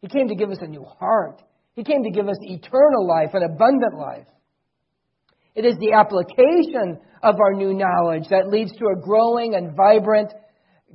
He 0.00 0.08
came 0.08 0.28
to 0.28 0.34
give 0.34 0.50
us 0.50 0.58
a 0.60 0.66
new 0.66 0.84
heart. 0.84 1.42
He 1.76 1.84
came 1.84 2.02
to 2.02 2.10
give 2.10 2.28
us 2.28 2.36
eternal 2.42 3.06
life, 3.06 3.30
an 3.34 3.42
abundant 3.42 3.96
life. 3.96 4.26
It 5.54 5.64
is 5.64 5.76
the 5.78 5.92
application 5.92 6.98
of 7.22 7.36
our 7.40 7.54
new 7.54 7.72
knowledge 7.72 8.28
that 8.30 8.48
leads 8.48 8.72
to 8.72 8.86
a 8.86 9.00
growing 9.00 9.54
and 9.54 9.76
vibrant, 9.76 10.32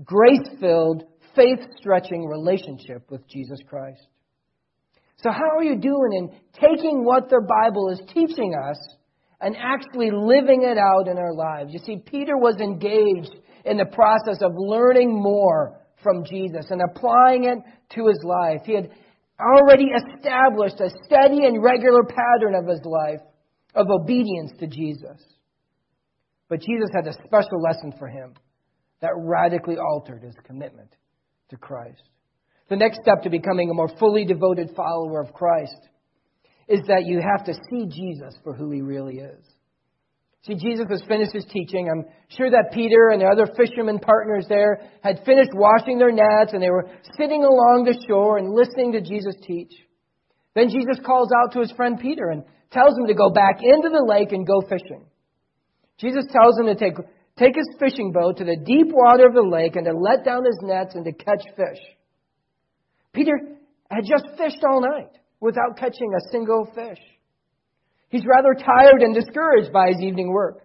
grace 0.04 0.48
filled, 0.60 1.04
faith 1.36 1.60
stretching 1.78 2.26
relationship 2.26 3.10
with 3.10 3.26
Jesus 3.30 3.60
Christ. 3.68 4.06
So, 5.18 5.32
how 5.32 5.58
are 5.58 5.64
you 5.64 5.78
doing 5.78 6.12
in 6.14 6.30
taking 6.54 7.04
what 7.04 7.30
the 7.30 7.42
Bible 7.42 7.90
is 7.90 8.02
teaching 8.14 8.54
us 8.56 8.78
and 9.42 9.56
actually 9.58 10.12
living 10.12 10.64
it 10.64 10.78
out 10.78 11.08
in 11.08 11.18
our 11.18 11.34
lives. 11.34 11.72
You 11.74 11.80
see, 11.80 11.98
Peter 11.98 12.38
was 12.38 12.60
engaged 12.60 13.36
in 13.66 13.78
the 13.78 13.86
process 13.86 14.42
of 14.42 14.52
learning 14.56 15.14
more 15.14 15.80
from 16.04 16.24
Jesus 16.26 16.68
and 16.70 16.82
applying 16.82 17.46
it 17.46 17.60
to 17.96 18.08
his 18.08 18.22
life. 18.24 18.62
He 18.66 18.74
had 18.74 18.90
already 19.40 19.88
established 19.88 20.80
a 20.80 20.90
steady 21.06 21.46
and 21.46 21.64
regular 21.64 22.04
pattern 22.04 22.56
of 22.56 22.68
his 22.68 22.82
life 22.84 23.22
of 23.76 23.88
obedience 23.90 24.52
to 24.60 24.68
Jesus. 24.68 25.22
But 26.50 26.62
Jesus 26.62 26.90
had 26.94 27.08
a 27.08 27.14
special 27.14 27.62
lesson 27.62 27.94
for 27.98 28.08
him 28.08 28.34
that 29.02 29.12
radically 29.16 29.78
altered 29.78 30.24
his 30.24 30.36
commitment 30.46 30.90
to 31.50 31.58
Christ. 31.58 32.04
The 32.70 32.76
next 32.76 33.00
step 33.02 33.24
to 33.24 33.30
becoming 33.30 33.70
a 33.70 33.74
more 33.74 33.90
fully 34.00 34.26
devoted 34.26 34.72
follower 34.76 35.22
of 35.22 35.34
Christ 35.34 35.78
is 36.70 36.82
that 36.88 37.06
you 37.06 37.20
have 37.20 37.46
to 37.48 37.54
see 37.70 37.88
Jesus 37.90 38.38
for 38.44 38.54
who 38.54 38.70
he 38.70 38.82
really 38.82 39.18
is. 39.18 39.44
See, 40.44 40.54
Jesus 40.56 40.86
has 40.90 41.02
finished 41.08 41.34
his 41.34 41.46
teaching. 41.46 41.90
I'm 41.90 42.06
sure 42.30 42.50
that 42.50 42.72
Peter 42.72 43.10
and 43.10 43.22
the 43.22 43.26
other 43.26 43.52
fishermen 43.58 44.00
partners 44.00 44.46
there 44.48 44.80
had 45.04 45.26
finished 45.26 45.50
washing 45.54 45.98
their 45.98 46.14
nets 46.14 46.54
and 46.54 46.62
they 46.62 46.70
were 46.70 46.90
sitting 47.18 47.44
along 47.44 47.84
the 47.84 48.00
shore 48.08 48.38
and 48.38 48.54
listening 48.54 48.94
to 48.94 49.02
Jesus 49.02 49.36
teach. 49.46 49.74
Then 50.56 50.70
Jesus 50.70 51.04
calls 51.06 51.30
out 51.36 51.52
to 51.54 51.60
his 51.60 51.72
friend 51.74 52.00
Peter 52.00 52.30
and 52.30 52.44
tells 52.72 52.98
him 52.98 53.08
to 53.08 53.14
go 53.14 53.32
back 53.32 53.60
into 53.62 53.90
the 53.90 54.06
lake 54.08 54.32
and 54.32 54.48
go 54.48 54.62
fishing. 54.62 55.06
Jesus 55.98 56.26
tells 56.32 56.58
him 56.58 56.68
to 56.68 56.76
take, 56.76 56.96
take 57.38 57.56
his 57.56 57.76
fishing 57.78 58.14
boat 58.14 58.38
to 58.38 58.46
the 58.46 58.56
deep 58.56 58.88
water 58.94 59.28
of 59.28 59.34
the 59.34 59.42
lake 59.42 59.76
and 59.76 59.86
to 59.86 59.92
let 59.92 60.24
down 60.24 60.46
his 60.46 60.60
nets 60.62 60.96
and 60.96 61.04
to 61.04 61.12
catch 61.12 61.44
fish. 61.58 61.82
Peter 63.12 63.34
had 63.92 64.06
just 64.06 64.38
fished 64.38 64.64
all 64.64 64.82
night 64.82 65.19
without 65.40 65.78
catching 65.78 66.14
a 66.14 66.32
single 66.32 66.70
fish. 66.76 67.00
He's 68.10 68.26
rather 68.26 68.54
tired 68.54 69.02
and 69.02 69.14
discouraged 69.14 69.72
by 69.72 69.90
his 69.90 70.02
evening 70.02 70.32
work. 70.32 70.62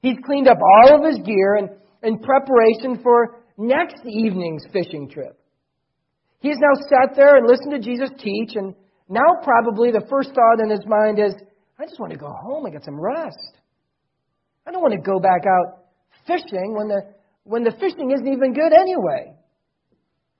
He's 0.00 0.16
cleaned 0.24 0.48
up 0.48 0.58
all 0.58 0.96
of 0.96 1.04
his 1.04 1.24
gear 1.24 1.56
in, 1.56 1.68
in 2.02 2.18
preparation 2.18 3.02
for 3.02 3.42
next 3.58 4.04
evening's 4.06 4.64
fishing 4.72 5.08
trip. 5.08 5.38
He's 6.40 6.58
now 6.58 6.80
sat 6.88 7.16
there 7.16 7.36
and 7.36 7.46
listened 7.46 7.72
to 7.72 7.80
Jesus 7.80 8.10
teach, 8.18 8.56
and 8.56 8.74
now 9.08 9.40
probably 9.42 9.90
the 9.90 10.06
first 10.08 10.30
thought 10.34 10.62
in 10.62 10.70
his 10.70 10.84
mind 10.86 11.18
is, 11.18 11.34
I 11.78 11.84
just 11.84 12.00
want 12.00 12.12
to 12.12 12.18
go 12.18 12.30
home 12.30 12.64
and 12.64 12.74
get 12.74 12.84
some 12.84 13.00
rest. 13.00 13.58
I 14.66 14.72
don't 14.72 14.82
want 14.82 14.94
to 14.94 15.00
go 15.00 15.20
back 15.20 15.42
out 15.46 15.84
fishing 16.26 16.74
when 16.74 16.88
the 16.88 17.14
when 17.44 17.62
the 17.62 17.70
fishing 17.78 18.10
isn't 18.10 18.26
even 18.26 18.52
good 18.52 18.72
anyway. 18.72 19.32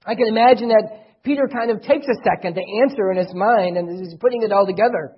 I 0.05 0.15
can 0.17 0.27
imagine 0.27 0.69
that 0.69 1.06
Peter 1.27 1.49
kind 1.53 1.73
of 1.73 1.83
takes 1.83 2.07
a 2.07 2.23
second 2.23 2.55
to 2.55 2.63
answer 2.85 3.11
in 3.11 3.19
his 3.19 3.35
mind 3.35 3.77
and 3.77 3.99
he's 3.99 4.15
putting 4.21 4.45
it 4.45 4.53
all 4.53 4.65
together. 4.65 5.17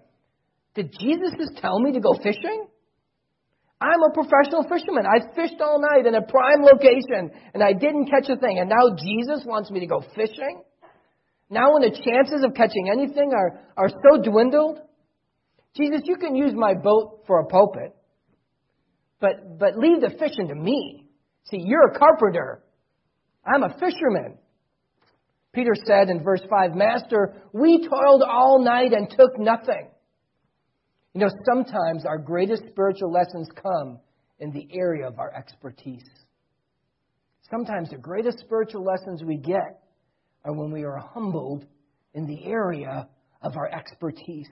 Did 0.75 0.91
Jesus 0.99 1.33
just 1.39 1.59
tell 1.59 1.79
me 1.79 1.93
to 1.93 2.01
go 2.01 2.15
fishing? 2.15 2.67
I'm 3.79 4.03
a 4.03 4.15
professional 4.15 4.65
fisherman. 4.65 5.05
I 5.05 5.21
fished 5.37 5.61
all 5.61 5.79
night 5.79 6.07
in 6.07 6.15
a 6.15 6.23
prime 6.23 6.63
location 6.63 7.31
and 7.53 7.63
I 7.63 7.75
didn't 7.75 8.09
catch 8.09 8.31
a 8.31 8.41
thing. 8.41 8.59
And 8.59 8.71
now 8.71 8.97
Jesus 8.97 9.45
wants 9.45 9.71
me 9.71 9.81
to 9.81 9.87
go 9.87 10.03
fishing? 10.17 10.63
Now 11.51 11.75
when 11.75 11.83
the 11.83 11.91
chances 11.91 12.43
of 12.43 12.55
catching 12.55 12.89
anything 12.91 13.33
are, 13.35 13.61
are 13.77 13.91
so 13.91 14.23
dwindled? 14.23 14.81
Jesus, 15.77 16.01
you 16.05 16.17
can 16.17 16.35
use 16.35 16.55
my 16.55 16.73
boat 16.73 17.25
for 17.27 17.41
a 17.41 17.47
pulpit, 17.47 17.95
but, 19.21 19.59
but 19.59 19.77
leave 19.77 20.01
the 20.01 20.17
fishing 20.19 20.49
to 20.49 20.55
me. 20.55 21.07
See, 21.51 21.61
you're 21.63 21.89
a 21.89 21.99
carpenter. 21.99 22.63
I'm 23.47 23.63
a 23.63 23.75
fisherman. 23.75 24.39
Peter 25.55 25.75
said 25.87 26.09
in 26.11 26.23
verse 26.23 26.43
5, 26.49 26.75
Master, 26.75 27.35
we 27.53 27.89
toiled 27.89 28.23
all 28.23 28.63
night 28.63 28.93
and 28.93 29.09
took 29.11 29.39
nothing. 29.39 29.89
You 31.15 31.23
know, 31.23 31.31
sometimes 31.47 32.05
our 32.07 32.19
greatest 32.19 32.63
spiritual 32.69 33.11
lessons 33.11 33.49
come 33.61 33.99
in 34.39 34.53
the 34.53 34.69
area 34.73 35.07
of 35.07 35.19
our 35.19 35.35
expertise. 35.35 36.09
Sometimes 37.51 37.91
the 37.91 37.97
greatest 37.97 38.39
spiritual 38.41 38.85
lessons 38.85 39.25
we 39.25 39.37
get 39.39 39.83
are 40.45 40.53
when 40.53 40.71
we 40.71 40.85
are 40.85 40.99
humbled 40.99 41.65
in 42.15 42.27
the 42.27 42.45
area 42.45 43.09
of 43.43 43.57
our 43.57 43.69
expertise. 43.69 44.49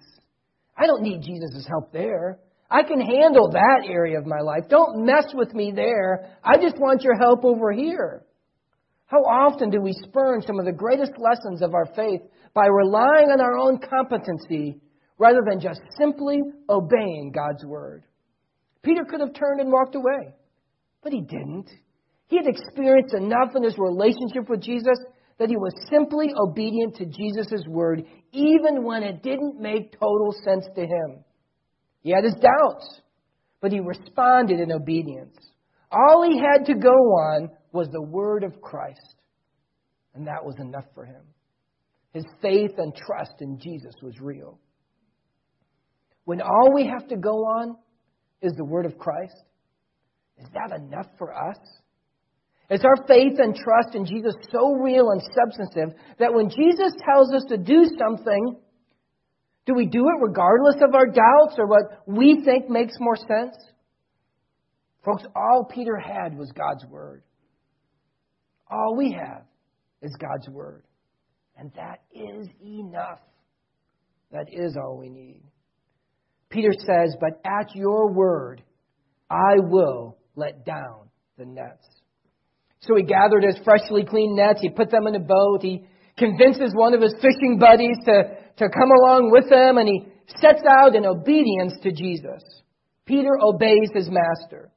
I 0.76 0.87
don't 0.87 1.03
need 1.03 1.23
Jesus' 1.23 1.67
help 1.69 1.93
there. 1.93 2.38
I 2.71 2.83
can 2.83 3.00
handle 3.00 3.50
that 3.53 3.87
area 3.88 4.19
of 4.19 4.26
my 4.26 4.41
life. 4.41 4.65
Don't 4.69 5.07
mess 5.07 5.26
with 5.35 5.55
me 5.55 5.73
there. 5.75 6.37
I 6.43 6.57
just 6.57 6.79
want 6.79 7.03
your 7.03 7.17
help 7.17 7.45
over 7.45 7.71
here. 7.71 8.25
How 9.07 9.23
often 9.23 9.71
do 9.71 9.81
we 9.81 9.93
spurn 9.93 10.43
some 10.43 10.59
of 10.59 10.67
the 10.67 10.73
greatest 10.73 11.13
lessons 11.19 11.63
of 11.63 11.75
our 11.75 11.87
faith 11.95 12.23
by 12.55 12.67
relying 12.67 13.31
on 13.31 13.41
our 13.41 13.57
own 13.57 13.79
competency 13.79 14.81
rather 15.19 15.41
than 15.49 15.61
just 15.61 15.81
simply 15.97 16.41
obeying 16.69 17.33
God's 17.33 17.65
word? 17.65 18.03
Peter 18.83 19.05
could 19.05 19.21
have 19.21 19.35
turned 19.35 19.61
and 19.61 19.71
walked 19.71 19.95
away, 19.95 20.35
but 21.03 21.13
he 21.13 21.21
didn't. 21.21 21.71
He 22.29 22.37
had 22.37 22.47
experienced 22.47 23.15
enough 23.15 23.55
in 23.55 23.63
his 23.63 23.79
relationship 23.79 24.49
with 24.49 24.61
Jesus 24.61 24.99
that 25.39 25.51
he 25.51 25.57
was 25.57 25.73
simply 25.91 26.33
obedient 26.37 26.97
to 26.97 27.07
Jesus' 27.07 27.65
word, 27.69 28.05
even 28.33 28.85
when 28.85 29.03
it 29.03 29.23
didn't 29.23 29.61
make 29.61 29.93
total 29.93 30.35
sense 30.45 30.67
to 30.75 30.81
him. 30.81 31.25
He 32.01 32.11
had 32.11 32.25
his 32.25 32.35
doubts, 32.35 33.01
but 33.61 33.71
he 33.71 33.81
responded 33.81 34.61
in 34.61 34.73
obedience. 34.73 35.37
All 35.93 36.25
he 36.29 36.39
had 36.39 36.67
to 36.67 36.75
go 36.75 36.91
on 36.91 37.51
was 37.73 37.88
the 37.88 38.02
word 38.02 38.44
of 38.44 38.61
Christ. 38.61 39.16
And 40.14 40.26
that 40.26 40.44
was 40.44 40.56
enough 40.58 40.87
for 40.94 41.04
him. 41.04 41.23
his 42.12 42.25
faith 42.40 42.73
and 42.78 42.94
trust 42.94 43.35
in 43.40 43.58
Jesus 43.61 43.94
was 44.02 44.18
real. 44.20 44.58
When 46.25 46.40
all 46.40 46.73
we 46.75 46.87
have 46.87 47.06
to 47.08 47.16
go 47.16 47.44
on 47.44 47.76
is 48.40 48.52
the 48.56 48.64
word 48.64 48.87
of 48.87 48.96
Christ, 48.96 49.37
is 50.38 50.49
that 50.54 50.75
enough 50.75 51.06
for 51.18 51.32
us? 51.32 51.58
Is 52.70 52.85
our 52.85 53.06
faith 53.06 53.38
and 53.38 53.54
trust 53.54 53.94
in 53.94 54.06
Jesus 54.06 54.35
so 54.50 54.73
real 54.73 55.11
and 55.11 55.20
substantive 55.23 55.99
that 56.18 56.35
when 56.35 56.49
Jesus 56.49 56.92
tells 57.08 57.32
us 57.32 57.44
to 57.49 57.58
do 57.58 57.85
something, 57.99 58.56
do 59.66 59.75
we 59.75 59.87
do 59.87 60.00
it 60.08 60.23
regardless 60.23 60.76
of 60.76 60.94
our 60.94 61.06
doubts 61.06 61.56
or 61.58 61.66
what 61.66 62.02
we 62.06 62.42
think 62.44 62.68
makes 62.68 62.94
more 62.99 63.16
sense? 63.16 63.54
Folks, 65.04 65.25
all 65.37 65.68
Peter 65.73 65.96
had 65.96 66.37
was 66.37 66.50
God's 66.52 66.85
Word. 66.90 67.23
All 68.70 68.96
we 68.96 69.12
have 69.12 69.44
is 70.02 70.14
God's 70.20 70.49
Word. 70.49 70.82
And 71.56 71.73
that 71.76 72.00
is 72.12 72.49
enough. 72.62 73.20
That 74.30 74.46
is 74.52 74.76
all 74.76 74.99
we 74.99 75.08
need. 75.08 75.42
Peter 76.50 76.73
says, 76.73 77.16
But 77.20 77.40
at 77.44 77.75
your 77.75 78.12
word, 78.12 78.62
I 79.30 79.56
will 79.58 80.18
let 80.35 80.64
down 80.64 81.08
the 81.38 81.46
nets. 81.46 81.87
So 82.80 82.94
he 82.94 83.02
gathered 83.02 83.42
his 83.42 83.58
freshly 83.64 84.04
cleaned 84.04 84.37
nets, 84.37 84.61
he 84.61 84.68
put 84.68 84.90
them 84.90 85.06
in 85.06 85.14
a 85.14 85.20
boat, 85.20 85.62
he 85.62 85.87
convinces 86.18 86.73
one 86.75 86.94
of 86.94 87.00
his 87.00 87.14
fishing 87.20 87.58
buddies 87.58 87.96
to, 88.04 88.23
to 88.58 88.68
come 88.68 88.90
along 88.90 89.30
with 89.32 89.50
him, 89.50 89.78
and 89.78 89.88
he 89.88 90.06
sets 90.40 90.62
out 90.68 90.94
in 90.94 91.04
obedience 91.04 91.75
to 91.82 91.90
Jesus. 91.90 92.42
Peter 93.06 93.38
obeys 93.40 93.90
his 93.94 94.08
master. 94.11 94.70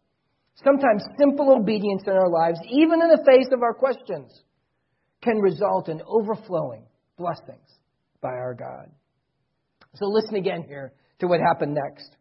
Sometimes 0.64 1.04
simple 1.18 1.56
obedience 1.56 2.04
in 2.06 2.14
our 2.14 2.30
lives, 2.30 2.60
even 2.70 3.02
in 3.02 3.10
the 3.10 3.24
face 3.26 3.48
of 3.54 3.62
our 3.62 3.74
questions, 3.74 4.44
can 5.22 5.38
result 5.40 5.90
in 5.90 6.02
overflowing 6.06 6.86
blessings 7.18 7.68
by 8.22 8.30
our 8.30 8.54
God. 8.54 8.90
So 9.96 10.06
listen 10.08 10.36
again 10.36 10.64
here 10.68 10.94
to 11.20 11.28
what 11.28 11.40
happened 11.40 11.76
next. 11.76 12.16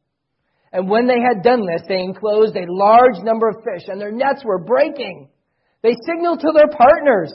And 0.72 0.88
when 0.88 1.06
they 1.06 1.20
had 1.20 1.42
done 1.42 1.66
this, 1.66 1.82
they 1.88 2.00
enclosed 2.00 2.56
a 2.56 2.66
large 2.68 3.18
number 3.22 3.48
of 3.48 3.56
fish, 3.56 3.88
and 3.88 4.00
their 4.00 4.12
nets 4.12 4.42
were 4.44 4.62
breaking. 4.62 5.28
They 5.82 5.94
signaled 6.06 6.40
to 6.40 6.52
their 6.54 6.68
partners 6.68 7.32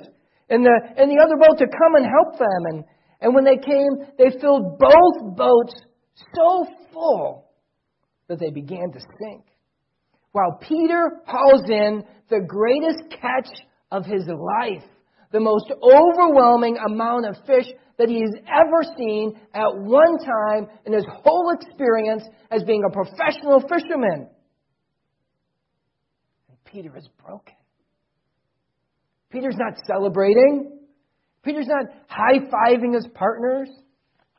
in 0.50 0.64
the, 0.64 1.02
in 1.02 1.10
the 1.10 1.22
other 1.24 1.38
boat 1.38 1.58
to 1.58 1.66
come 1.66 1.96
and 1.96 2.06
help 2.06 2.38
them. 2.38 2.66
And, 2.66 2.84
and 3.22 3.36
when 3.36 3.44
they 3.44 3.58
came, 3.58 4.08
they 4.18 4.38
filled 4.40 4.78
both 4.78 5.36
boats 5.36 5.74
so 6.36 6.66
full 6.94 7.50
that 8.28 8.40
they 8.40 8.52
began 8.52 8.92
to 8.92 9.00
sink. 9.00 9.46
While 10.34 10.60
Peter 10.68 11.22
hauls 11.28 11.70
in 11.70 12.04
the 12.30 12.42
greatest 12.46 13.04
catch 13.22 13.50
of 13.92 14.04
his 14.04 14.28
life, 14.28 14.84
the 15.32 15.40
most 15.40 15.72
overwhelming 15.82 16.78
amount 16.78 17.28
of 17.28 17.36
fish 17.46 17.68
that 17.98 18.10
he 18.10 18.20
has 18.22 18.34
ever 18.48 18.84
seen 18.98 19.40
at 19.54 19.70
one 19.76 20.18
time 20.18 20.68
in 20.86 20.94
his 20.94 21.06
whole 21.24 21.52
experience 21.54 22.24
as 22.50 22.64
being 22.64 22.84
a 22.84 22.92
professional 22.92 23.62
fisherman. 23.62 24.28
And 26.50 26.64
Peter 26.66 26.98
is 26.98 27.08
broken. 27.24 27.54
Peter's 29.30 29.58
not 29.58 29.78
celebrating. 29.88 30.80
Peter's 31.44 31.68
not 31.68 31.86
high 32.08 32.40
fiving 32.40 32.96
his 32.96 33.08
partners. 33.14 33.70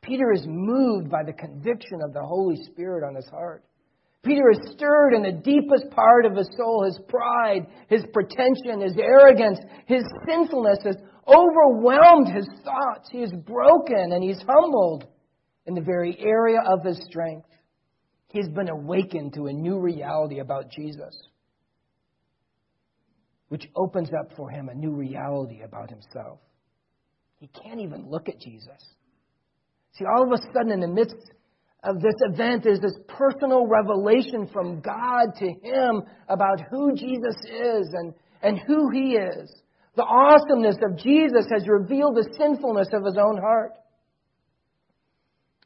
Peter 0.01 0.33
is 0.33 0.43
moved 0.45 1.09
by 1.09 1.23
the 1.23 1.33
conviction 1.33 1.99
of 2.03 2.13
the 2.13 2.21
Holy 2.21 2.57
Spirit 2.65 3.05
on 3.05 3.15
his 3.15 3.27
heart. 3.29 3.63
Peter 4.25 4.49
is 4.51 4.73
stirred 4.73 5.13
in 5.13 5.21
the 5.21 5.31
deepest 5.31 5.89
part 5.91 6.25
of 6.25 6.35
his 6.35 6.49
soul. 6.57 6.83
His 6.85 6.99
pride, 7.07 7.67
his 7.87 8.03
pretension, 8.11 8.81
his 8.81 8.97
arrogance, 8.97 9.59
his 9.85 10.03
sinfulness 10.27 10.79
has 10.83 10.95
overwhelmed 11.27 12.27
his 12.27 12.47
thoughts. 12.63 13.09
He 13.11 13.19
is 13.19 13.31
broken 13.31 14.11
and 14.11 14.23
he's 14.23 14.41
humbled 14.47 15.05
in 15.65 15.75
the 15.75 15.81
very 15.81 16.17
area 16.19 16.59
of 16.65 16.83
his 16.83 16.99
strength. 17.05 17.47
He 18.29 18.39
has 18.39 18.49
been 18.49 18.69
awakened 18.69 19.33
to 19.35 19.47
a 19.47 19.53
new 19.53 19.79
reality 19.79 20.39
about 20.39 20.71
Jesus 20.71 21.15
which 23.49 23.69
opens 23.75 24.09
up 24.19 24.35
for 24.35 24.49
him 24.49 24.69
a 24.69 24.73
new 24.73 24.91
reality 24.91 25.61
about 25.61 25.89
himself. 25.89 26.39
He 27.37 27.47
can't 27.47 27.79
even 27.79 28.09
look 28.09 28.27
at 28.27 28.39
Jesus. 28.39 28.81
See, 29.93 30.05
all 30.05 30.23
of 30.23 30.31
a 30.31 30.41
sudden, 30.53 30.71
in 30.71 30.79
the 30.79 30.87
midst 30.87 31.15
of 31.85 32.01
this 32.01 32.15
event, 32.21 32.65
is 32.65 32.79
this 32.79 32.97
personal 33.07 33.67
revelation 33.67 34.49
from 34.51 34.81
God 34.81 35.35
to 35.39 35.45
him 35.45 36.03
about 36.27 36.61
who 36.71 36.95
Jesus 36.95 37.35
is 37.45 37.87
and, 37.93 38.13
and 38.41 38.59
who 38.67 38.89
he 38.89 39.13
is. 39.13 39.51
The 39.95 40.03
awesomeness 40.03 40.77
of 40.83 40.97
Jesus 40.97 41.45
has 41.51 41.67
revealed 41.67 42.15
the 42.15 42.29
sinfulness 42.37 42.89
of 42.91 43.05
his 43.05 43.17
own 43.17 43.37
heart. 43.37 43.73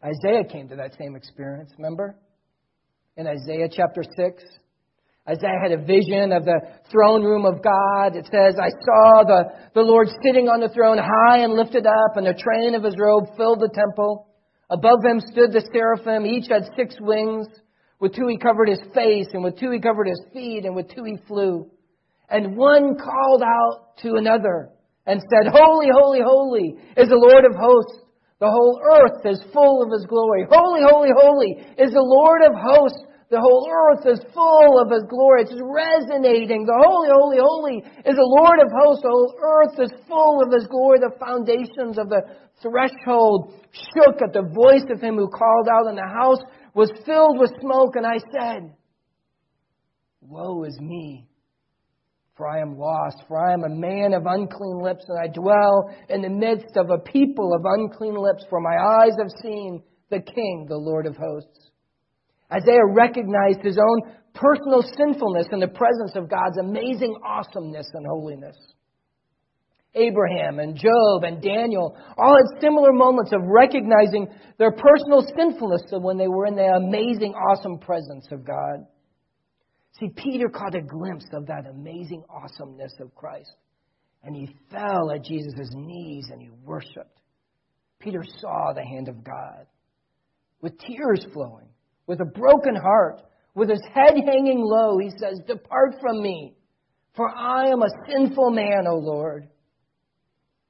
Isaiah 0.04 0.44
came 0.44 0.70
to 0.70 0.76
that 0.76 0.96
same 1.00 1.16
experience, 1.16 1.72
remember? 1.78 2.16
In 3.18 3.26
Isaiah 3.28 3.68
chapter 3.72 4.02
6, 4.04 4.44
Isaiah 5.28 5.60
had 5.62 5.72
a 5.72 5.84
vision 5.84 6.32
of 6.32 6.46
the 6.46 6.60
throne 6.92 7.24
room 7.24 7.46
of 7.46 7.62
God. 7.62 8.16
It 8.16 8.26
says, 8.32 8.56
I 8.58 8.70
saw 8.86 9.24
the, 9.24 9.44
the 9.76 9.82
Lord 9.82 10.08
sitting 10.24 10.48
on 10.48 10.60
the 10.60 10.70
throne 10.70 10.98
high 10.98 11.40
and 11.40 11.54
lifted 11.54 11.86
up, 11.86 12.18
and 12.18 12.26
the 12.26 12.34
train 12.34 12.76
of 12.76 12.84
his 12.84 12.96
robe 12.98 13.26
filled 13.36 13.60
the 13.60 13.70
temple. 13.74 14.29
Above 14.70 15.02
them 15.02 15.20
stood 15.20 15.52
the 15.52 15.68
seraphim. 15.74 16.26
Each 16.26 16.50
had 16.50 16.70
six 16.76 16.96
wings. 17.00 17.48
With 18.00 18.16
two 18.16 18.28
he 18.28 18.38
covered 18.38 18.70
his 18.70 18.82
face, 18.94 19.28
and 19.34 19.44
with 19.44 19.60
two 19.60 19.72
he 19.72 19.80
covered 19.80 20.08
his 20.08 20.22
feet, 20.34 20.64
and 20.66 20.76
with 20.76 20.90
two 20.90 21.04
he 21.04 21.18
flew. 21.28 21.70
And 22.30 22.56
one 22.56 22.96
called 22.96 23.44
out 23.44 23.98
to 24.04 24.16
another 24.16 24.70
and 25.06 25.20
said, 25.20 25.52
Holy, 25.52 25.88
holy, 25.92 26.22
holy 26.24 26.76
is 26.96 27.10
the 27.10 27.16
Lord 27.16 27.44
of 27.44 27.56
hosts. 27.56 28.06
The 28.40 28.50
whole 28.50 28.80
earth 28.80 29.26
is 29.26 29.44
full 29.52 29.84
of 29.84 29.92
his 29.92 30.06
glory. 30.06 30.46
Holy, 30.50 30.82
holy, 30.82 31.10
holy 31.14 31.52
is 31.78 31.92
the 31.92 32.00
Lord 32.00 32.42
of 32.44 32.54
hosts. 32.56 33.04
The 33.30 33.40
whole 33.40 33.70
earth 33.70 34.06
is 34.08 34.26
full 34.34 34.82
of 34.82 34.90
His 34.90 35.04
glory. 35.08 35.44
It's 35.44 35.54
resonating. 35.54 36.66
The 36.66 36.82
holy, 36.82 37.10
holy, 37.14 37.38
holy 37.38 37.78
is 38.02 38.18
the 38.18 38.26
Lord 38.26 38.58
of 38.58 38.74
hosts. 38.74 39.04
The 39.04 39.14
whole 39.14 39.36
earth 39.38 39.80
is 39.80 39.94
full 40.08 40.42
of 40.42 40.52
His 40.52 40.66
glory. 40.66 40.98
The 40.98 41.14
foundations 41.22 42.00
of 42.00 42.10
the 42.10 42.26
threshold 42.62 43.54
shook 43.70 44.18
at 44.26 44.34
the 44.34 44.50
voice 44.50 44.90
of 44.90 45.00
Him 45.00 45.16
who 45.16 45.30
called 45.30 45.70
out, 45.70 45.86
and 45.86 45.98
the 45.98 46.10
house 46.10 46.42
was 46.74 46.90
filled 47.06 47.38
with 47.38 47.54
smoke. 47.62 47.96
And 47.96 48.06
I 48.06 48.18
said, 48.34 48.74
Woe 50.22 50.64
is 50.64 50.80
me! 50.80 51.30
For 52.36 52.48
I 52.48 52.62
am 52.62 52.80
lost, 52.80 53.22
for 53.28 53.38
I 53.38 53.54
am 53.54 53.64
a 53.64 53.70
man 53.70 54.14
of 54.14 54.26
unclean 54.26 54.80
lips, 54.82 55.06
and 55.08 55.20
I 55.20 55.28
dwell 55.28 55.94
in 56.10 56.22
the 56.24 56.30
midst 56.30 56.78
of 56.78 56.90
a 56.90 56.98
people 56.98 57.54
of 57.54 57.62
unclean 57.66 58.16
lips, 58.16 58.46
for 58.50 58.60
my 58.60 58.76
eyes 58.76 59.12
have 59.20 59.30
seen 59.44 59.84
the 60.10 60.22
King, 60.22 60.66
the 60.68 60.78
Lord 60.78 61.06
of 61.06 61.16
hosts. 61.16 61.69
Isaiah 62.52 62.86
recognized 62.86 63.62
his 63.62 63.78
own 63.78 64.14
personal 64.34 64.82
sinfulness 64.98 65.48
in 65.52 65.60
the 65.60 65.68
presence 65.68 66.16
of 66.16 66.30
God's 66.30 66.58
amazing 66.60 67.16
awesomeness 67.24 67.90
and 67.94 68.06
holiness. 68.06 68.56
Abraham 69.96 70.60
and 70.60 70.76
Job 70.76 71.24
and 71.24 71.42
Daniel 71.42 71.98
all 72.18 72.36
had 72.36 72.62
similar 72.62 72.94
moments 72.94 73.32
of 73.34 73.42
recognizing 73.44 74.28
their 74.58 74.72
personal 74.72 75.26
sinfulness 75.36 75.82
when 75.92 76.18
they 76.18 76.28
were 76.28 76.46
in 76.46 76.56
the 76.56 76.64
amazing, 76.64 77.34
awesome 77.34 77.80
presence 77.80 78.28
of 78.32 78.46
God. 78.46 78.86
See, 80.00 80.10
Peter 80.16 80.48
caught 80.48 80.76
a 80.76 80.82
glimpse 80.82 81.26
of 81.34 81.48
that 81.48 81.66
amazing 81.66 82.24
awesomeness 82.30 82.94
of 83.00 83.14
Christ, 83.16 83.52
and 84.24 84.36
he 84.36 84.56
fell 84.72 85.12
at 85.12 85.24
Jesus' 85.24 85.72
knees 85.74 86.28
and 86.32 86.42
he 86.42 86.50
worshiped. 86.64 87.20
Peter 88.00 88.24
saw 88.40 88.74
the 88.74 88.86
hand 88.86 89.08
of 89.08 89.24
God 89.24 89.66
with 90.62 90.78
tears 90.80 91.26
flowing 91.34 91.69
with 92.10 92.22
a 92.22 92.26
broken 92.26 92.76
heart, 92.76 93.22
with 93.54 93.70
his 93.70 93.84
head 93.94 94.16
hanging 94.26 94.62
low, 94.64 94.98
he 94.98 95.12
says, 95.12 95.40
Depart 95.46 95.94
from 96.02 96.24
me, 96.24 96.56
for 97.16 97.30
I 97.30 97.68
am 97.68 97.84
a 97.84 97.90
sinful 98.10 98.50
man, 98.50 98.88
O 98.88 98.96
Lord. 98.96 99.48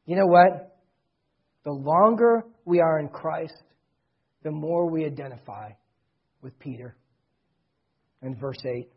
You 0.05 0.17
know 0.17 0.25
what? 0.25 0.77
The 1.63 1.71
longer 1.71 2.43
we 2.65 2.81
are 2.81 2.99
in 2.99 3.07
Christ, 3.07 3.63
the 4.43 4.51
more 4.51 4.91
we 4.91 5.05
identify 5.05 5.69
with 6.41 6.59
Peter. 6.59 6.97
In 8.21 8.35
verse 8.35 8.61
8. 8.65 8.89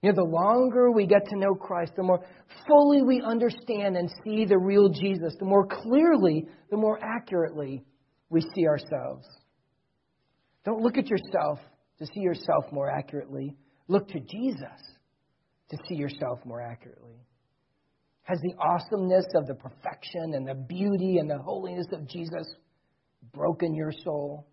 You 0.00 0.12
know, 0.12 0.14
the 0.14 0.30
longer 0.30 0.90
we 0.90 1.06
get 1.06 1.26
to 1.28 1.38
know 1.38 1.54
Christ, 1.54 1.92
the 1.94 2.04
more 2.04 2.24
fully 2.66 3.02
we 3.02 3.20
understand 3.20 3.98
and 3.98 4.10
see 4.24 4.46
the 4.46 4.58
real 4.58 4.88
Jesus, 4.88 5.34
the 5.38 5.44
more 5.44 5.66
clearly, 5.66 6.46
the 6.70 6.78
more 6.78 6.98
accurately 7.02 7.84
we 8.30 8.40
see 8.40 8.66
ourselves. 8.66 9.26
Don't 10.64 10.82
look 10.82 10.96
at 10.96 11.08
yourself 11.08 11.58
to 11.98 12.06
see 12.06 12.20
yourself 12.20 12.64
more 12.72 12.90
accurately. 12.90 13.56
Look 13.88 14.08
to 14.08 14.20
Jesus 14.20 14.80
to 15.70 15.76
see 15.88 15.94
yourself 15.94 16.40
more 16.44 16.60
accurately. 16.60 17.24
Has 18.22 18.38
the 18.40 18.54
awesomeness 18.58 19.26
of 19.34 19.46
the 19.46 19.54
perfection 19.54 20.34
and 20.34 20.48
the 20.48 20.54
beauty 20.54 21.18
and 21.18 21.28
the 21.28 21.38
holiness 21.38 21.86
of 21.92 22.08
Jesus 22.08 22.46
broken 23.32 23.74
your 23.74 23.92
soul? 24.04 24.46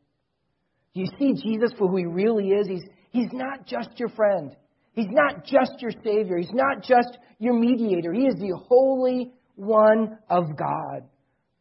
Do 0.94 1.00
you 1.00 1.08
see 1.18 1.34
Jesus 1.42 1.72
for 1.78 1.88
who 1.88 1.98
he 1.98 2.06
really 2.06 2.50
is? 2.50 2.68
He's, 2.68 2.84
he's 3.12 3.32
not 3.32 3.66
just 3.66 3.98
your 3.98 4.10
friend. 4.10 4.56
He's 4.94 5.10
not 5.10 5.46
just 5.46 5.82
your 5.82 5.92
Savior. 6.04 6.38
He's 6.38 6.52
not 6.52 6.84
just 6.84 7.18
your 7.40 7.54
mediator. 7.54 8.12
He 8.12 8.26
is 8.26 8.36
the 8.36 8.60
Holy 8.68 9.32
One 9.56 10.18
of 10.30 10.58
God, 10.58 11.08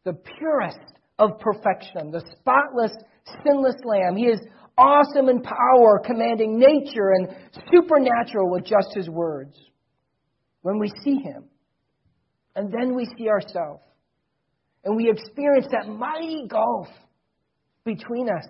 the 0.03 0.13
purest 0.13 0.79
of 1.17 1.39
perfection, 1.39 2.11
the 2.11 2.23
spotless, 2.39 2.91
sinless 3.43 3.75
Lamb. 3.83 4.15
He 4.15 4.25
is 4.25 4.39
awesome 4.77 5.29
in 5.29 5.41
power, 5.41 6.01
commanding 6.05 6.57
nature 6.57 7.11
and 7.11 7.29
supernatural 7.71 8.49
with 8.49 8.65
just 8.65 8.89
his 8.95 9.09
words. 9.09 9.55
When 10.61 10.79
we 10.79 10.91
see 11.03 11.15
him, 11.15 11.45
and 12.55 12.71
then 12.71 12.95
we 12.95 13.05
see 13.17 13.29
ourselves, 13.29 13.81
and 14.83 14.95
we 14.95 15.09
experience 15.09 15.67
that 15.71 15.87
mighty 15.87 16.47
gulf 16.47 16.87
between 17.83 18.29
us, 18.29 18.47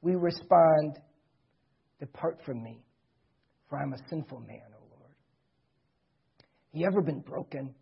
we 0.00 0.14
respond, 0.14 0.98
Depart 2.00 2.40
from 2.44 2.62
me, 2.62 2.82
for 3.68 3.78
I'm 3.78 3.92
a 3.92 4.08
sinful 4.10 4.40
man, 4.40 4.60
O 4.74 4.82
Lord. 4.98 5.14
Have 6.72 6.80
you 6.80 6.86
ever 6.86 7.00
been 7.00 7.20
broken 7.20 7.74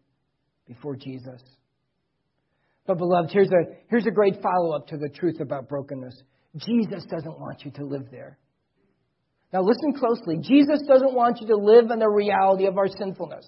before 0.66 0.94
Jesus? 0.94 1.40
But, 2.90 2.98
beloved, 2.98 3.30
here's 3.30 3.50
a, 3.50 3.70
here's 3.88 4.06
a 4.08 4.10
great 4.10 4.42
follow 4.42 4.74
up 4.74 4.88
to 4.88 4.96
the 4.96 5.08
truth 5.08 5.38
about 5.38 5.68
brokenness. 5.68 6.24
Jesus 6.56 7.04
doesn't 7.08 7.38
want 7.38 7.64
you 7.64 7.70
to 7.70 7.84
live 7.84 8.10
there. 8.10 8.36
Now, 9.52 9.62
listen 9.62 9.94
closely. 9.94 10.38
Jesus 10.42 10.82
doesn't 10.88 11.14
want 11.14 11.40
you 11.40 11.46
to 11.46 11.56
live 11.56 11.92
in 11.92 12.00
the 12.00 12.10
reality 12.10 12.66
of 12.66 12.78
our 12.78 12.88
sinfulness. 12.88 13.46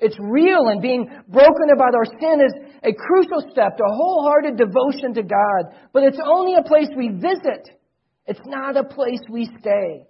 It's 0.00 0.16
real, 0.18 0.66
and 0.66 0.82
being 0.82 1.08
broken 1.28 1.70
about 1.72 1.94
our 1.94 2.04
sin 2.04 2.40
is 2.40 2.52
a 2.82 2.92
crucial 2.92 3.48
step 3.52 3.76
to 3.76 3.84
wholehearted 3.86 4.56
devotion 4.56 5.14
to 5.14 5.22
God. 5.22 5.78
But 5.92 6.02
it's 6.02 6.18
only 6.20 6.56
a 6.56 6.64
place 6.64 6.88
we 6.96 7.10
visit, 7.10 7.70
it's 8.26 8.42
not 8.44 8.76
a 8.76 8.82
place 8.82 9.20
we 9.30 9.48
stay. 9.60 10.02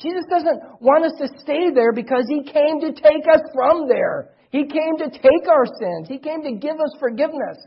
Jesus 0.00 0.22
doesn't 0.30 0.60
want 0.80 1.06
us 1.06 1.14
to 1.18 1.40
stay 1.42 1.74
there 1.74 1.92
because 1.92 2.26
He 2.28 2.44
came 2.44 2.78
to 2.82 2.92
take 2.92 3.26
us 3.34 3.42
from 3.52 3.88
there. 3.88 4.30
He 4.54 4.62
came 4.66 4.96
to 4.98 5.10
take 5.10 5.48
our 5.50 5.66
sins. 5.66 6.06
He 6.06 6.18
came 6.18 6.44
to 6.44 6.52
give 6.52 6.76
us 6.76 6.94
forgiveness. 7.00 7.58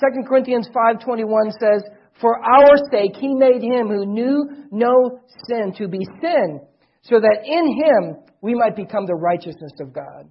2 0.00 0.22
Corinthians 0.26 0.66
5.21 0.74 1.52
says, 1.60 1.82
For 2.22 2.42
our 2.42 2.78
sake 2.90 3.12
He 3.16 3.34
made 3.34 3.62
Him 3.62 3.88
who 3.88 4.06
knew 4.06 4.48
no 4.70 5.20
sin 5.46 5.74
to 5.76 5.88
be 5.88 5.98
sin, 6.22 6.60
so 7.02 7.20
that 7.20 7.40
in 7.44 7.66
Him 7.68 8.24
we 8.40 8.54
might 8.54 8.76
become 8.76 9.04
the 9.04 9.14
righteousness 9.14 9.72
of 9.78 9.92
God. 9.92 10.30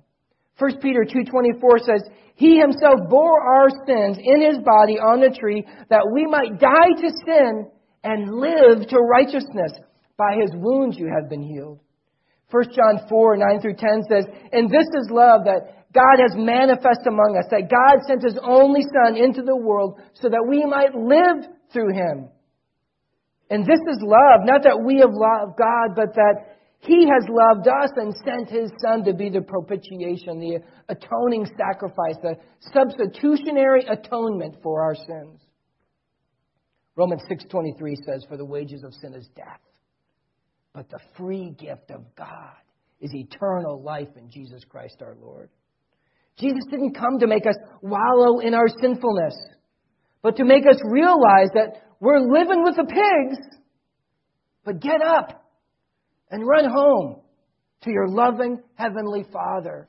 1 0.58 0.80
Peter 0.82 1.06
2.24 1.06 1.80
says, 1.82 2.10
He 2.34 2.58
himself 2.58 3.08
bore 3.08 3.40
our 3.40 3.70
sins 3.86 4.18
in 4.20 4.42
his 4.42 4.58
body 4.66 4.98
on 4.98 5.22
the 5.22 5.38
tree 5.40 5.64
that 5.92 6.10
we 6.12 6.26
might 6.26 6.60
die 6.60 7.00
to 7.00 7.10
sin 7.28 7.70
and 8.04 8.34
live 8.34 8.88
to 8.88 8.98
righteousness. 8.98 9.74
By 10.18 10.36
his 10.42 10.50
wounds 10.56 10.98
you 10.98 11.12
have 11.14 11.30
been 11.30 11.44
healed. 11.44 11.82
1 12.56 12.64
John 12.72 13.06
4, 13.10 13.38
9 13.38 13.60
through 13.60 13.76
10 13.76 14.04
says, 14.08 14.26
And 14.54 14.70
this 14.70 14.88
is 14.88 15.12
love 15.12 15.44
that 15.44 15.92
God 15.92 16.24
has 16.24 16.40
manifest 16.40 17.04
among 17.04 17.36
us, 17.36 17.52
that 17.52 17.68
God 17.68 18.00
sent 18.08 18.24
his 18.24 18.40
only 18.42 18.82
Son 18.82 19.18
into 19.18 19.42
the 19.42 19.56
world 19.56 20.00
so 20.14 20.30
that 20.30 20.46
we 20.48 20.64
might 20.64 20.96
live 20.96 21.52
through 21.74 21.92
him. 21.92 22.30
And 23.50 23.64
this 23.64 23.80
is 23.92 24.00
love, 24.02 24.48
not 24.48 24.64
that 24.64 24.82
we 24.86 25.00
have 25.00 25.12
loved 25.12 25.58
God, 25.60 25.96
but 25.96 26.16
that 26.16 26.56
he 26.80 27.08
has 27.08 27.26
loved 27.28 27.68
us 27.68 27.90
and 27.96 28.14
sent 28.24 28.50
His 28.50 28.72
Son 28.86 29.04
to 29.06 29.14
be 29.14 29.30
the 29.30 29.42
propitiation, 29.42 30.40
the 30.40 30.60
atoning 30.88 31.48
sacrifice, 31.58 32.16
the 32.22 32.36
substitutionary 32.74 33.86
atonement 33.86 34.58
for 34.62 34.84
our 34.84 34.94
sins. 34.94 35.42
Romans 36.96 37.24
6:23 37.28 37.96
says 38.06 38.24
for 38.30 38.38
the 38.38 38.46
wages 38.46 38.84
of 38.84 38.94
sin 38.94 39.16
is 39.16 39.28
death, 39.36 39.62
but 40.76 40.90
the 40.90 41.00
free 41.18 41.52
gift 41.58 41.90
of 41.90 42.04
God 42.18 42.58
is 43.00 43.10
eternal 43.14 43.82
life 43.82 44.10
in 44.18 44.30
Jesus 44.30 44.62
Christ 44.70 44.98
our 45.02 45.16
Lord. 45.22 45.50
Jesus 46.38 46.66
didn't 46.70 46.98
come 46.98 47.20
to 47.20 47.28
make 47.28 47.48
us 47.48 47.56
wallow 47.82 48.40
in 48.40 48.54
our 48.54 48.68
sinfulness, 48.82 49.36
but 50.22 50.36
to 50.36 50.44
make 50.44 50.68
us 50.68 50.78
realize 50.84 51.48
that 51.54 51.82
we're 52.02 52.20
living 52.20 52.64
with 52.66 52.76
the 52.76 52.84
pigs, 52.84 53.58
but 54.66 54.82
get 54.82 55.02
up 55.02 55.50
and 56.30 56.46
run 56.46 56.70
home 56.70 57.22
to 57.84 57.92
your 57.92 58.10
loving 58.10 58.62
Heavenly 58.76 59.26
Father. 59.32 59.88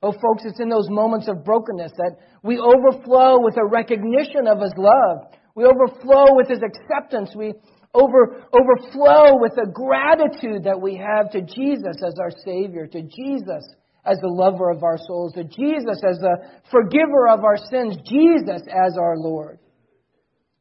Oh, 0.00 0.12
folks, 0.12 0.44
it's 0.44 0.60
in 0.60 0.68
those 0.68 0.88
moments 0.88 1.26
of 1.26 1.44
brokenness 1.44 1.90
that 1.96 2.18
we 2.44 2.56
overflow 2.56 3.40
with 3.40 3.56
a 3.56 3.66
recognition 3.66 4.46
of 4.46 4.60
His 4.60 4.74
love. 4.76 5.32
We 5.56 5.64
overflow 5.64 6.36
with 6.36 6.48
His 6.48 6.60
acceptance. 6.62 7.34
We 7.34 7.54
over, 7.98 8.46
overflow 8.52 9.38
with 9.40 9.52
the 9.54 9.70
gratitude 9.72 10.64
that 10.64 10.80
we 10.80 10.96
have 10.96 11.30
to 11.32 11.42
Jesus 11.42 11.96
as 12.06 12.14
our 12.20 12.30
Savior, 12.44 12.86
to 12.86 13.02
Jesus 13.02 13.64
as 14.04 14.18
the 14.20 14.28
lover 14.28 14.70
of 14.70 14.82
our 14.82 14.98
souls, 15.06 15.32
to 15.34 15.44
Jesus 15.44 16.00
as 16.08 16.18
the 16.18 16.36
forgiver 16.70 17.28
of 17.28 17.44
our 17.44 17.56
sins, 17.70 17.96
Jesus 18.04 18.62
as 18.68 18.96
our 18.96 19.16
Lord. 19.16 19.58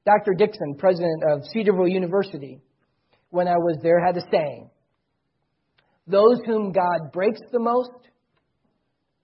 Dr. 0.06 0.34
Dixon, 0.38 0.76
president 0.78 1.24
of 1.30 1.44
Cedarville 1.54 1.88
University, 1.88 2.60
when 3.30 3.48
I 3.48 3.58
was 3.58 3.78
there, 3.84 4.04
had 4.04 4.18
a 4.18 4.22
saying 4.32 4.70
those 6.08 6.40
whom 6.46 6.72
God 6.72 7.12
breaks 7.12 7.42
the 7.52 7.60
most, 7.60 7.92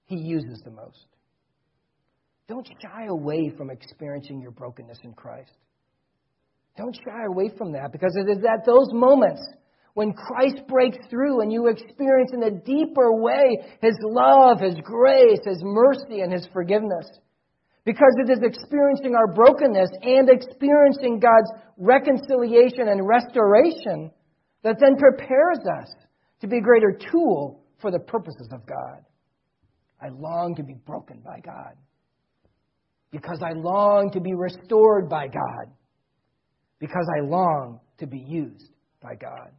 He 0.05 0.17
uses 0.17 0.61
the 0.65 0.71
most. 0.71 1.07
Don't 2.49 2.67
shy 2.81 3.05
away 3.07 3.53
from 3.57 3.69
experiencing 3.69 4.41
your 4.41 4.51
brokenness 4.51 4.99
in 5.03 5.13
Christ. 5.13 5.53
Don't 6.75 6.95
shy 6.95 7.25
away 7.27 7.51
from 7.57 7.73
that 7.73 7.91
because 7.91 8.15
it 8.15 8.29
is 8.29 8.43
at 8.43 8.65
those 8.65 8.87
moments 8.91 9.41
when 9.93 10.13
Christ 10.13 10.61
breaks 10.67 10.97
through 11.09 11.41
and 11.41 11.51
you 11.51 11.67
experience 11.67 12.31
in 12.33 12.43
a 12.43 12.51
deeper 12.51 13.21
way 13.21 13.57
His 13.81 13.95
love, 14.01 14.59
His 14.59 14.75
grace, 14.83 15.39
His 15.45 15.61
mercy, 15.63 16.21
and 16.21 16.33
His 16.33 16.47
forgiveness. 16.51 17.07
Because 17.85 18.15
it 18.25 18.31
is 18.31 18.39
experiencing 18.41 19.13
our 19.13 19.33
brokenness 19.33 19.89
and 20.01 20.29
experiencing 20.29 21.19
God's 21.19 21.51
reconciliation 21.77 22.87
and 22.87 23.07
restoration 23.07 24.09
that 24.63 24.77
then 24.79 24.95
prepares 24.95 25.59
us 25.79 25.93
to 26.41 26.47
be 26.47 26.57
a 26.57 26.61
greater 26.61 26.97
tool 27.11 27.63
for 27.81 27.91
the 27.91 27.99
purposes 27.99 28.49
of 28.51 28.65
God. 28.65 29.03
I 30.01 30.09
long 30.09 30.55
to 30.55 30.63
be 30.63 30.75
broken 30.85 31.21
by 31.23 31.39
God 31.45 31.75
because 33.11 33.41
I 33.43 33.51
long 33.51 34.09
to 34.13 34.21
be 34.21 34.33
restored 34.33 35.07
by 35.07 35.27
God 35.27 35.71
because 36.83 37.07
I 37.15 37.21
long 37.21 37.79
to 37.99 38.05
be 38.05 38.17
used 38.17 38.69
by 39.01 39.15
God. 39.15 39.51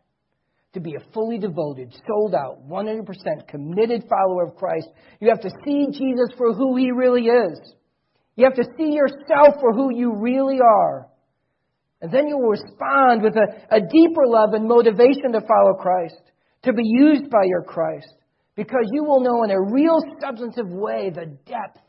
To 0.75 0.81
be 0.81 0.95
a 0.95 1.13
fully 1.15 1.39
devoted, 1.39 1.91
sold 2.07 2.35
out, 2.35 2.69
100% 2.69 3.49
committed 3.49 4.05
follower 4.11 4.49
of 4.49 4.57
Christ, 4.57 4.89
you 5.21 5.31
have 5.31 5.41
to 5.41 5.49
see 5.65 5.87
Jesus 5.91 6.37
for 6.37 6.53
who 6.53 6.77
he 6.77 6.91
really 6.91 7.23
is. 7.23 7.59
You 8.37 8.45
have 8.45 8.57
to 8.57 8.67
see 8.77 8.93
yourself 8.93 9.55
for 9.59 9.73
who 9.73 9.97
you 9.97 10.15
really 10.15 10.59
are. 10.61 11.09
And 12.03 12.13
then 12.13 12.29
you 12.29 12.37
will 12.37 12.51
respond 12.51 13.23
with 13.23 13.37
a, 13.37 13.75
a 13.75 13.81
deeper 13.81 14.27
love 14.27 14.51
and 14.53 14.69
motivation 14.69 15.33
to 15.33 15.41
follow 15.41 15.79
Christ 15.81 16.21
to 16.65 16.75
be 16.75 16.83
used 16.85 17.31
by 17.31 17.45
your 17.47 17.63
Christ 17.63 18.13
because 18.55 18.85
you 18.93 19.03
will 19.03 19.21
know 19.21 19.45
in 19.45 19.51
a 19.51 19.73
real 19.73 19.99
substantive 20.21 20.69
way 20.69 21.09
the 21.09 21.39
depth 21.47 21.81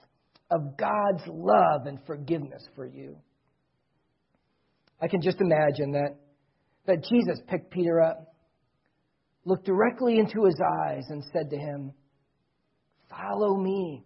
of 0.50 0.78
God's 0.78 1.24
love 1.28 1.88
and 1.88 2.00
forgiveness 2.06 2.64
for 2.74 2.86
you. 2.86 3.18
I 5.02 5.08
can 5.08 5.22
just 5.22 5.42
imagine 5.42 5.92
that, 5.92 6.16
that 6.88 7.04
Jesus 7.04 7.40
picked 7.48 7.72
Peter 7.72 8.02
up, 8.02 8.34
looked 9.46 9.66
directly 9.66 10.18
into 10.18 10.46
his 10.46 10.60
eyes, 10.88 11.04
and 11.10 11.24
said 11.34 11.50
to 11.50 11.58
him, 11.58 11.94
Follow 13.10 13.58
me. 13.58 14.04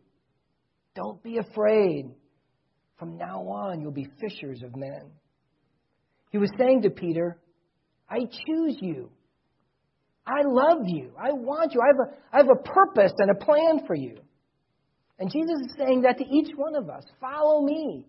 Don't 0.96 1.22
be 1.24 1.38
afraid. 1.38 2.06
From 2.98 3.18
now 3.18 3.40
on, 3.48 3.80
you'll 3.80 3.92
be 3.92 4.10
fishers 4.20 4.62
of 4.62 4.76
men. 4.76 5.12
He 6.32 6.38
was 6.38 6.52
saying 6.58 6.82
to 6.82 6.90
Peter, 6.90 7.40
I 8.10 8.20
choose 8.20 8.78
you. 8.82 9.10
I 10.28 10.42
love 10.46 10.80
you. 10.86 11.12
I 11.18 11.32
want 11.32 11.74
you. 11.74 11.82
I 11.82 11.88
have, 11.88 12.08
a, 12.08 12.36
I 12.36 12.38
have 12.38 12.50
a 12.50 12.64
purpose 12.64 13.14
and 13.18 13.32
a 13.32 13.46
plan 13.46 13.88
for 13.88 13.96
you. 13.96 14.18
And 15.18 15.32
Jesus 15.32 15.68
is 15.68 15.76
saying 15.78 16.02
that 16.02 16.18
to 16.18 16.24
each 16.26 16.52
one 16.56 16.76
of 16.76 16.90
us 16.90 17.04
follow 17.20 17.62
me. 17.64 18.06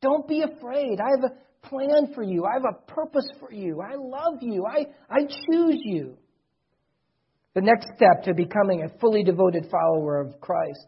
Don't 0.00 0.26
be 0.26 0.42
afraid. 0.42 0.98
I 1.00 1.10
have 1.16 1.30
a 1.30 1.34
plan 1.62 2.12
for 2.14 2.22
you. 2.22 2.44
I 2.44 2.54
have 2.54 2.64
a 2.64 2.92
purpose 2.92 3.28
for 3.38 3.52
you. 3.52 3.80
I 3.80 3.94
love 3.96 4.38
you. 4.42 4.66
I, 4.66 4.86
I 5.08 5.22
choose 5.22 5.80
you. 5.84 6.16
The 7.54 7.60
next 7.60 7.88
step 7.96 8.24
to 8.24 8.34
becoming 8.34 8.82
a 8.82 8.98
fully 9.00 9.24
devoted 9.24 9.68
follower 9.70 10.20
of 10.20 10.40
Christ 10.40 10.86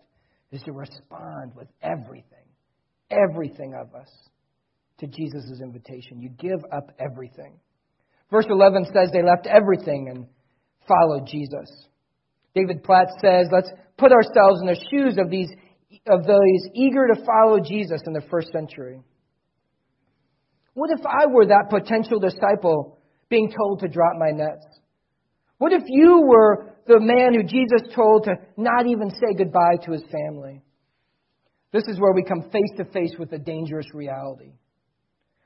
is 0.53 0.63
to 0.63 0.73
respond 0.73 1.53
with 1.57 1.69
everything, 1.83 2.47
everything 3.11 3.75
of 3.75 3.95
us 3.95 4.11
to 4.99 5.07
Jesus' 5.07 5.61
invitation. 5.63 6.21
You 6.21 6.29
give 6.29 6.65
up 6.73 6.93
everything. 6.99 7.55
Verse 8.31 8.47
11 8.49 8.87
says 8.87 9.11
they 9.13 9.23
left 9.23 9.47
everything 9.47 10.09
and 10.09 10.27
followed 10.87 11.27
Jesus. 11.27 11.69
David 12.55 12.85
Platt 12.85 13.09
says, 13.21 13.49
let's 13.51 13.71
put 13.99 14.13
ourselves 14.13 14.61
in 14.61 14.67
the 14.67 14.85
shoes 14.91 15.19
of 15.19 15.31
these 15.31 15.49
of 16.07 16.25
those 16.25 16.69
eager 16.75 17.07
to 17.07 17.25
follow 17.25 17.61
Jesus 17.61 18.01
in 18.07 18.15
the 18.15 18.23
first 18.31 18.51
century. 18.51 19.01
What 20.75 20.91
if 20.91 21.05
I 21.07 21.27
were 21.27 21.47
that 21.47 21.71
potential 21.71 22.19
disciple 22.19 22.99
being 23.29 23.53
told 23.57 23.81
to 23.81 23.89
drop 23.89 24.13
my 24.19 24.31
nets? 24.31 24.67
What 25.59 25.73
if 25.73 25.83
you 25.87 26.23
were 26.27 26.75
the 26.87 26.99
man 26.99 27.35
who 27.35 27.43
Jesus 27.43 27.95
told 27.95 28.25
to 28.25 28.35
not 28.57 28.87
even 28.87 29.11
say 29.11 29.35
goodbye 29.37 29.77
to 29.85 29.93
his 29.93 30.03
family? 30.11 30.63
This 31.73 31.85
is 31.89 32.01
where 32.01 32.13
we 32.13 32.23
come 32.23 32.51
face 32.51 32.77
to 32.77 32.85
face 32.87 33.15
with 33.19 33.33
a 33.33 33.39
dangerous 33.39 33.87
reality. 33.95 34.53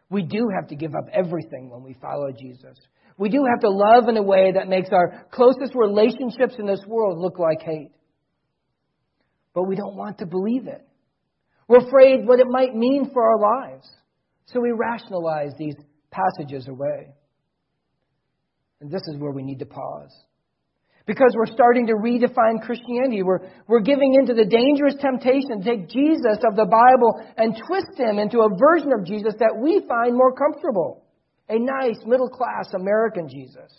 We 0.09 0.23
do 0.23 0.49
have 0.55 0.69
to 0.69 0.77
give 0.77 0.95
up 0.95 1.09
everything 1.13 1.71
when 1.71 1.83
we 1.83 1.95
follow 2.01 2.31
Jesus. 2.33 2.77
We 3.19 3.29
do 3.29 3.45
have 3.49 3.61
to 3.61 3.71
love 3.71 4.09
in 4.09 4.17
a 4.17 4.23
way 4.23 4.53
that 4.53 4.69
makes 4.69 4.91
our 4.93 5.27
closest 5.33 5.75
relationships 5.75 6.55
in 6.59 6.67
this 6.67 6.85
world 6.87 7.19
look 7.19 7.39
like 7.39 7.63
hate. 7.63 7.93
But 9.55 9.65
we 9.65 9.75
don't 9.75 9.97
want 9.97 10.19
to 10.19 10.27
believe 10.27 10.67
it. 10.67 10.87
We're 11.67 11.87
afraid 11.87 12.27
what 12.27 12.41
it 12.41 12.47
might 12.49 12.75
mean 12.75 13.11
for 13.13 13.23
our 13.23 13.41
lives. 13.41 13.89
So 14.47 14.61
we 14.61 14.73
rationalize 14.73 15.53
these 15.59 15.75
passages 16.11 16.69
away. 16.69 17.15
And 18.81 18.91
this 18.91 19.03
is 19.09 19.19
where 19.19 19.33
we 19.33 19.43
need 19.43 19.59
to 19.61 19.67
pause. 19.67 20.15
Because 21.07 21.33
we're 21.37 21.55
starting 21.55 21.87
to 21.87 21.95
redefine 21.95 22.61
Christianity. 22.63 23.23
We're, 23.23 23.49
we're 23.69 23.81
giving 23.81 24.15
into 24.15 24.35
the 24.35 24.45
dangerous 24.45 24.95
temptation 25.01 25.63
to 25.63 25.65
take 25.65 25.89
Jesus 25.89 26.39
of 26.45 26.57
the 26.57 26.67
Bible 26.67 27.25
and 27.37 27.57
twist 27.67 27.97
him 27.97 28.19
into 28.19 28.41
a 28.41 28.49
version 28.59 28.93
of 28.93 29.07
Jesus 29.07 29.35
that 29.39 29.57
we 29.57 29.85
find 29.89 30.17
more 30.17 30.35
comfortable. 30.35 31.05
A 31.49 31.59
nice, 31.59 31.99
middle 32.05 32.29
class 32.29 32.75
American 32.75 33.29
Jesus. 33.29 33.73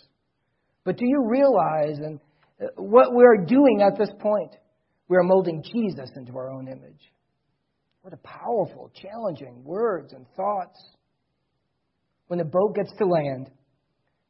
But 0.84 0.96
do 0.96 1.04
you 1.06 1.28
realize 1.28 1.98
and 1.98 2.18
uh, 2.62 2.68
what 2.76 3.12
we're 3.12 3.44
doing 3.44 3.82
at 3.82 3.98
this 3.98 4.08
point? 4.20 4.56
We 5.08 5.18
are 5.18 5.22
molding 5.22 5.62
Jesus 5.62 6.10
into 6.16 6.32
our 6.32 6.50
own 6.50 6.66
image. 6.66 7.12
What 8.08 8.18
a 8.18 8.26
powerful, 8.26 8.90
challenging 8.94 9.62
words 9.64 10.14
and 10.14 10.24
thoughts. 10.34 10.82
When 12.28 12.38
the 12.38 12.44
boat 12.46 12.74
gets 12.74 12.90
to 12.96 13.04
land, 13.04 13.50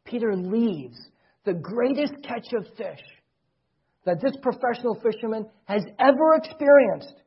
Peter 0.04 0.34
leaves 0.34 0.98
the 1.44 1.54
greatest 1.54 2.14
catch 2.24 2.52
of 2.54 2.66
fish 2.76 3.04
that 4.04 4.20
this 4.20 4.34
professional 4.42 5.00
fisherman 5.00 5.46
has 5.66 5.84
ever 6.00 6.34
experienced. 6.34 7.22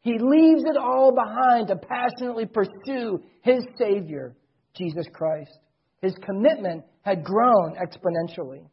He 0.00 0.18
leaves 0.18 0.64
it 0.64 0.76
all 0.76 1.14
behind 1.14 1.68
to 1.68 1.76
passionately 1.76 2.46
pursue 2.46 3.20
his 3.42 3.64
Savior, 3.78 4.34
Jesus 4.74 5.06
Christ. 5.12 5.56
His 6.02 6.16
commitment 6.20 6.82
had 7.02 7.22
grown 7.22 7.76
exponentially. 7.76 8.66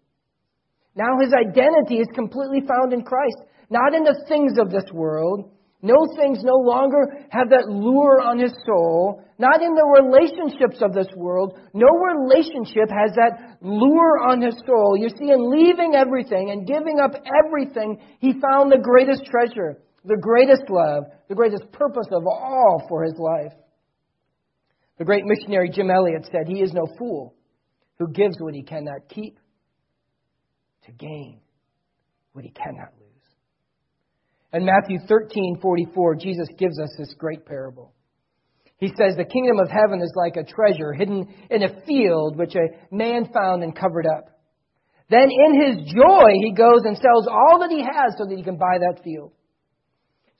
Now 0.95 1.19
his 1.21 1.31
identity 1.31 1.97
is 1.97 2.07
completely 2.15 2.61
found 2.67 2.91
in 2.91 3.03
Christ, 3.03 3.37
not 3.69 3.93
in 3.93 4.03
the 4.03 4.19
things 4.27 4.53
of 4.57 4.71
this 4.71 4.91
world, 4.91 5.51
no 5.83 6.07
things 6.15 6.39
no 6.41 6.55
longer 6.55 7.27
have 7.29 7.49
that 7.49 7.67
lure 7.67 8.21
on 8.21 8.39
his 8.39 8.53
soul. 8.65 9.21
Not 9.37 9.61
in 9.61 9.75
the 9.75 9.83
relationships 9.83 10.81
of 10.81 10.93
this 10.93 11.11
world. 11.17 11.59
No 11.73 11.89
relationship 11.89 12.87
has 12.87 13.11
that 13.15 13.57
lure 13.61 14.17
on 14.23 14.41
his 14.41 14.55
soul. 14.65 14.95
You 14.97 15.09
see, 15.09 15.29
in 15.29 15.51
leaving 15.51 15.93
everything 15.93 16.51
and 16.51 16.65
giving 16.65 17.01
up 17.03 17.11
everything, 17.45 17.99
he 18.19 18.31
found 18.31 18.71
the 18.71 18.79
greatest 18.81 19.25
treasure, 19.25 19.77
the 20.05 20.15
greatest 20.15 20.63
love, 20.69 21.03
the 21.27 21.35
greatest 21.35 21.69
purpose 21.73 22.07
of 22.13 22.23
all 22.25 22.85
for 22.87 23.03
his 23.03 23.19
life. 23.19 23.51
The 24.99 25.05
great 25.05 25.25
missionary 25.25 25.69
Jim 25.69 25.91
Elliot 25.91 26.29
said, 26.31 26.47
He 26.47 26.61
is 26.61 26.71
no 26.71 26.87
fool 26.97 27.35
who 27.99 28.07
gives 28.07 28.37
what 28.39 28.55
he 28.55 28.63
cannot 28.63 29.09
keep 29.09 29.37
to 30.85 30.93
gain 30.93 31.41
what 32.31 32.45
he 32.45 32.51
cannot 32.51 32.93
lose. 32.97 33.02
In 34.53 34.65
Matthew 34.65 34.99
13, 35.07 35.57
44, 35.61 36.15
Jesus 36.15 36.47
gives 36.59 36.79
us 36.79 36.89
this 36.97 37.13
great 37.17 37.45
parable. 37.45 37.91
He 38.77 38.89
says, 38.89 39.15
The 39.17 39.25
kingdom 39.25 39.59
of 39.59 39.69
heaven 39.69 39.99
is 40.01 40.13
like 40.15 40.35
a 40.35 40.43
treasure 40.43 40.93
hidden 40.93 41.27
in 41.49 41.63
a 41.63 41.81
field 41.85 42.37
which 42.37 42.53
a 42.55 42.95
man 42.95 43.29
found 43.33 43.63
and 43.63 43.75
covered 43.75 44.05
up. 44.05 44.29
Then 45.09 45.29
in 45.31 45.61
his 45.61 45.93
joy, 45.93 46.31
he 46.39 46.53
goes 46.53 46.81
and 46.83 46.97
sells 46.97 47.27
all 47.27 47.59
that 47.59 47.71
he 47.71 47.81
has 47.81 48.13
so 48.17 48.25
that 48.25 48.37
he 48.37 48.43
can 48.43 48.57
buy 48.57 48.77
that 48.79 49.03
field. 49.03 49.33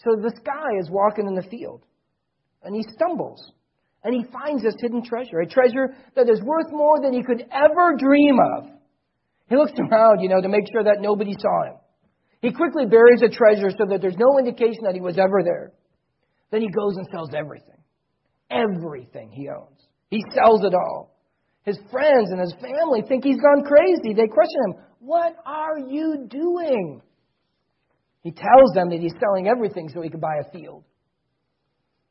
So 0.04 0.15
this 0.21 0.39
guy 0.45 0.78
is 0.80 0.89
walking 0.89 1.28
in 1.28 1.36
the 1.36 1.49
field 1.49 1.84
and 2.63 2.76
he 2.76 2.84
stumbles 2.93 3.52
and 4.04 4.13
he 4.13 4.26
finds 4.32 4.63
this 4.63 4.76
hidden 4.80 5.04
treasure, 5.04 5.39
a 5.39 5.47
treasure 5.47 5.95
that 6.15 6.30
is 6.30 6.41
worth 6.41 6.71
more 6.71 7.02
than 7.02 7.13
he 7.13 7.23
could 7.23 7.45
ever 7.52 7.95
dream 7.97 8.38
of. 8.58 8.65
He 9.49 9.56
looks 9.56 9.73
around, 9.80 10.19
you 10.19 10.30
know, 10.30 10.41
to 10.41 10.49
make 10.49 10.65
sure 10.71 10.84
that 10.84 11.02
nobody 11.02 11.34
saw 11.39 11.65
him. 11.65 11.76
He 12.43 12.51
quickly 12.51 12.86
buries 12.86 13.21
the 13.21 13.29
treasure 13.29 13.69
so 13.69 13.86
that 13.89 14.01
there's 14.01 14.17
no 14.17 14.38
indication 14.38 14.84
that 14.84 14.93
he 14.93 14.99
was 14.99 15.17
ever 15.17 15.43
there. 15.45 15.71
Then 16.51 16.62
he 16.62 16.67
goes 16.67 16.97
and 16.97 17.08
sells 17.10 17.29
everything. 17.34 17.79
Everything 18.51 19.32
he 19.32 19.47
owns. 19.47 19.79
He 20.10 20.21
sells 20.36 20.62
it 20.65 20.73
all. 20.73 21.15
His 21.63 21.79
friends 21.89 22.32
and 22.32 22.41
his 22.41 22.53
family 22.60 23.01
think 23.08 23.23
he's 23.23 23.39
gone 23.39 23.63
crazy. 23.63 24.13
They 24.13 24.27
question 24.27 24.60
him, 24.65 24.73
What 24.99 25.38
are 25.45 25.79
you 25.79 26.27
doing? 26.29 27.01
He 28.23 28.32
tells 28.32 28.73
them 28.75 28.89
that 28.89 28.99
he's 28.99 29.13
selling 29.21 29.47
everything 29.47 29.88
so 29.88 30.01
he 30.01 30.10
can 30.10 30.19
buy 30.19 30.36
a 30.45 30.51
field. 30.51 30.84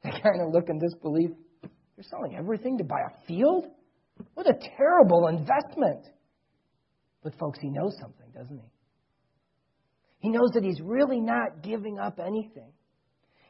They 0.03 0.13
kind 0.13 0.41
of 0.41 0.53
look 0.53 0.71
in 0.71 0.79
disbelief. 0.79 1.31
You're 1.63 2.05
selling 2.09 2.37
everything 2.39 2.79
to 2.79 2.85
buy 2.85 3.01
a 3.01 3.27
field? 3.27 3.67
What 4.33 4.49
a 4.49 4.55
terrible 4.79 5.29
investment. 5.29 6.07
But, 7.23 7.39
folks, 7.39 7.59
he 7.61 7.69
knows 7.69 7.95
something, 8.01 8.27
doesn't 8.35 8.59
he? 8.59 8.72
He 10.23 10.31
knows 10.31 10.51
that 10.55 10.63
he's 10.63 10.81
really 10.81 11.21
not 11.21 11.63
giving 11.63 11.99
up 11.99 12.21
anything. 12.25 12.71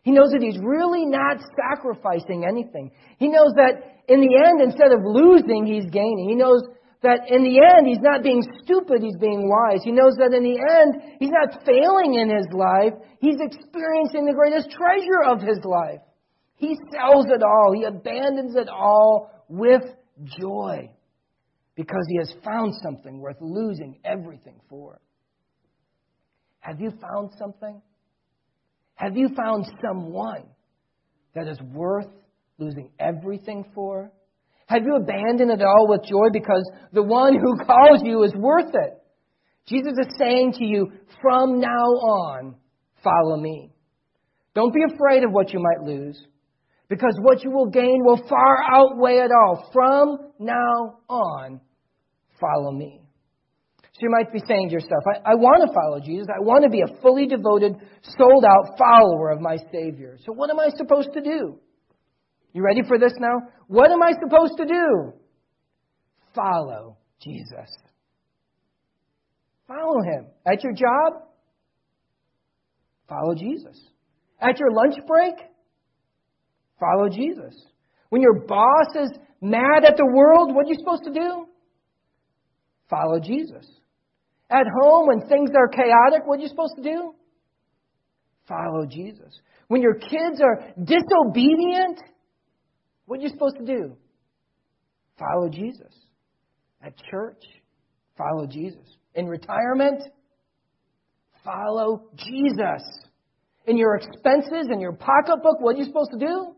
He 0.03 0.11
knows 0.11 0.31
that 0.33 0.43
he's 0.43 0.59
really 0.59 1.05
not 1.05 1.37
sacrificing 1.55 2.45
anything. 2.49 2.91
He 3.19 3.29
knows 3.29 3.53
that 3.57 4.03
in 4.09 4.21
the 4.21 4.35
end, 4.35 4.63
instead 4.63 4.91
of 4.91 5.05
losing, 5.05 5.67
he's 5.67 5.85
gaining. 5.93 6.27
He 6.29 6.35
knows 6.35 6.63
that 7.03 7.29
in 7.29 7.45
the 7.45 7.61
end, 7.61 7.87
he's 7.87 8.01
not 8.01 8.23
being 8.23 8.43
stupid, 8.65 9.03
he's 9.03 9.19
being 9.21 9.49
wise. 9.49 9.85
He 9.85 9.93
knows 9.93 10.15
that 10.17 10.33
in 10.33 10.43
the 10.43 10.59
end, 10.59 11.19
he's 11.21 11.31
not 11.31 11.63
failing 11.67 12.15
in 12.15 12.35
his 12.35 12.49
life, 12.53 12.95
he's 13.21 13.39
experiencing 13.39 14.25
the 14.25 14.35
greatest 14.35 14.71
treasure 14.71 15.23
of 15.29 15.41
his 15.41 15.61
life. 15.65 16.01
He 16.57 16.75
sells 16.91 17.27
it 17.29 17.43
all, 17.43 17.73
he 17.75 17.85
abandons 17.85 18.57
it 18.57 18.69
all 18.69 19.31
with 19.49 19.83
joy 20.41 20.91
because 21.75 22.07
he 22.09 22.17
has 22.17 22.33
found 22.45 22.73
something 22.83 23.21
worth 23.21 23.39
losing 23.41 23.99
everything 24.05 24.59
for. 24.71 24.99
Have 26.63 26.81
you 26.81 26.91
found 26.91 27.33
something? 27.39 27.83
Have 28.95 29.17
you 29.17 29.29
found 29.37 29.67
someone 29.85 30.45
that 31.35 31.49
is 31.49 31.61
worth 31.61 32.07
losing 32.57 32.91
everything 33.01 33.65
for? 33.75 34.13
Have 34.67 34.83
you 34.85 34.95
abandoned 34.95 35.51
it 35.51 35.61
all 35.61 35.89
with 35.89 36.05
joy 36.05 36.31
because 36.33 36.63
the 36.93 37.03
one 37.03 37.35
who 37.35 37.57
calls 37.67 38.01
you 38.05 38.23
is 38.23 38.33
worth 38.37 38.73
it? 38.73 39.03
Jesus 39.67 39.93
is 39.99 40.15
saying 40.19 40.53
to 40.59 40.65
you, 40.65 40.93
from 41.21 41.61
now 41.61 41.67
on, 41.69 42.55
follow 43.03 43.37
me. 43.37 43.73
Don't 44.55 44.73
be 44.73 44.83
afraid 44.95 45.25
of 45.25 45.33
what 45.33 45.53
you 45.53 45.61
might 45.61 45.85
lose 45.85 46.21
because 46.89 47.17
what 47.23 47.43
you 47.43 47.51
will 47.51 47.71
gain 47.71 48.05
will 48.05 48.23
far 48.29 48.59
outweigh 48.71 49.17
it 49.17 49.31
all. 49.33 49.69
From 49.73 50.31
now 50.39 50.99
on, 51.09 51.61
follow 52.41 52.71
me. 52.71 53.02
So 54.03 54.07
you 54.07 54.11
might 54.11 54.33
be 54.33 54.43
saying 54.49 54.71
to 54.71 54.73
yourself, 54.73 55.05
I, 55.07 55.31
I 55.31 55.35
want 55.37 55.63
to 55.63 55.73
follow 55.73 56.01
Jesus. 56.01 56.27
I 56.27 56.43
want 56.43 56.65
to 56.65 56.71
be 56.71 56.83
a 56.83 57.01
fully 57.03 57.29
devoted, 57.29 57.77
sold 58.19 58.45
out 58.45 58.77
follower 58.77 59.31
of 59.31 59.41
my 59.41 59.59
Savior. 59.71 60.19
So 60.27 60.33
what 60.33 60.51
am 60.51 60.59
I 60.59 60.71
supposed 60.77 61.11
to 61.15 61.21
do? 61.21 61.61
You 62.53 62.65
ready 62.65 62.81
for 62.83 62.99
this 62.99 63.13
now? 63.21 63.47
What 63.69 63.93
am 63.93 64.03
I 64.03 64.11
supposed 64.21 64.57
to 64.57 64.65
do? 64.65 65.13
Follow 66.35 66.97
Jesus. 67.21 67.71
Follow 69.69 70.03
him. 70.03 70.27
At 70.45 70.65
your 70.65 70.73
job? 70.73 71.23
Follow 73.09 73.37
Jesus. 73.37 73.81
At 74.41 74.59
your 74.59 74.73
lunch 74.73 74.97
break? 75.07 75.35
Follow 76.81 77.09
Jesus. 77.09 77.55
When 78.09 78.21
your 78.21 78.41
boss 78.49 78.97
is 78.97 79.11
mad 79.41 79.85
at 79.87 79.97
the 79.97 80.11
world, 80.13 80.57
what 80.57 80.67
are 80.67 80.71
you 80.71 80.77
supposed 80.77 81.05
to 81.05 81.13
do? 81.13 81.47
Follow 82.91 83.21
Jesus. 83.21 83.65
At 84.53 84.67
home, 84.83 85.07
when 85.07 85.27
things 85.29 85.51
are 85.57 85.69
chaotic, 85.69 86.27
what 86.27 86.39
are 86.39 86.43
you 86.43 86.49
supposed 86.49 86.77
to 86.77 86.83
do? 86.83 87.15
Follow 88.47 88.85
Jesus. 88.85 89.41
When 89.69 89.81
your 89.81 89.95
kids 89.95 90.43
are 90.43 90.61
disobedient, 90.77 92.01
what 93.07 93.21
are 93.21 93.23
you 93.23 93.31
supposed 93.31 93.57
to 93.57 93.65
do? 93.65 93.97
Follow 95.19 95.49
Jesus. 95.49 95.95
At 96.85 96.93
church, 97.11 97.43
follow 98.19 98.47
Jesus. 98.47 98.85
In 99.15 99.27
retirement, 99.27 100.03
follow 101.45 102.09
Jesus. 102.17 102.83
In 103.67 103.79
your 103.79 103.95
expenses, 103.95 104.69
in 104.71 104.81
your 104.81 104.93
pocketbook, 104.93 105.61
what 105.61 105.77
are 105.77 105.79
you 105.79 105.85
supposed 105.85 106.11
to 106.13 106.19
do? 106.19 106.55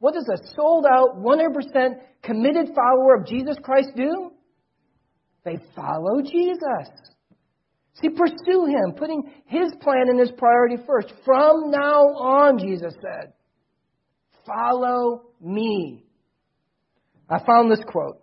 What 0.00 0.12
does 0.14 0.28
a 0.28 0.54
sold 0.54 0.84
out, 0.84 1.16
100% 1.16 1.94
committed 2.22 2.74
follower 2.74 3.16
of 3.16 3.26
Jesus 3.26 3.56
Christ 3.62 3.90
do? 3.96 4.32
They 5.46 5.58
follow 5.76 6.20
Jesus. 6.20 6.90
See, 8.02 8.10
pursue 8.10 8.66
Him, 8.66 8.92
putting 8.98 9.22
His 9.46 9.72
plan 9.80 10.08
and 10.08 10.18
His 10.18 10.32
priority 10.36 10.76
first. 10.86 11.12
From 11.24 11.70
now 11.70 12.02
on, 12.02 12.58
Jesus 12.58 12.92
said, 13.00 13.32
follow 14.44 15.22
me. 15.40 16.04
I 17.30 17.38
found 17.46 17.70
this 17.70 17.84
quote. 17.86 18.20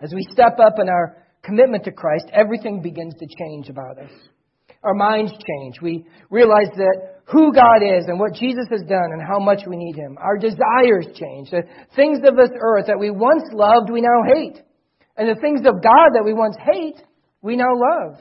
As 0.00 0.12
we 0.12 0.26
step 0.32 0.58
up 0.58 0.74
in 0.78 0.88
our 0.88 1.16
commitment 1.42 1.84
to 1.84 1.92
Christ, 1.92 2.26
everything 2.32 2.82
begins 2.82 3.14
to 3.14 3.26
change 3.38 3.68
about 3.68 3.98
us. 3.98 4.10
Our 4.82 4.94
minds 4.94 5.32
change. 5.32 5.76
We 5.80 6.04
realize 6.30 6.68
that 6.76 7.22
who 7.26 7.54
God 7.54 7.82
is 7.82 8.04
and 8.08 8.18
what 8.18 8.34
Jesus 8.34 8.66
has 8.70 8.82
done 8.82 9.12
and 9.12 9.22
how 9.26 9.38
much 9.38 9.60
we 9.66 9.76
need 9.76 9.96
Him. 9.96 10.18
Our 10.20 10.36
desires 10.36 11.06
change. 11.14 11.50
The 11.50 11.62
things 11.96 12.18
of 12.18 12.36
this 12.36 12.50
earth 12.60 12.86
that 12.88 12.98
we 12.98 13.10
once 13.10 13.44
loved, 13.52 13.88
we 13.90 14.02
now 14.02 14.34
hate. 14.34 14.60
And 15.16 15.28
the 15.28 15.40
things 15.40 15.60
of 15.60 15.82
God 15.82 16.10
that 16.14 16.24
we 16.24 16.34
once 16.34 16.56
hate, 16.58 17.00
we 17.42 17.56
now 17.56 17.70
love. 17.70 18.18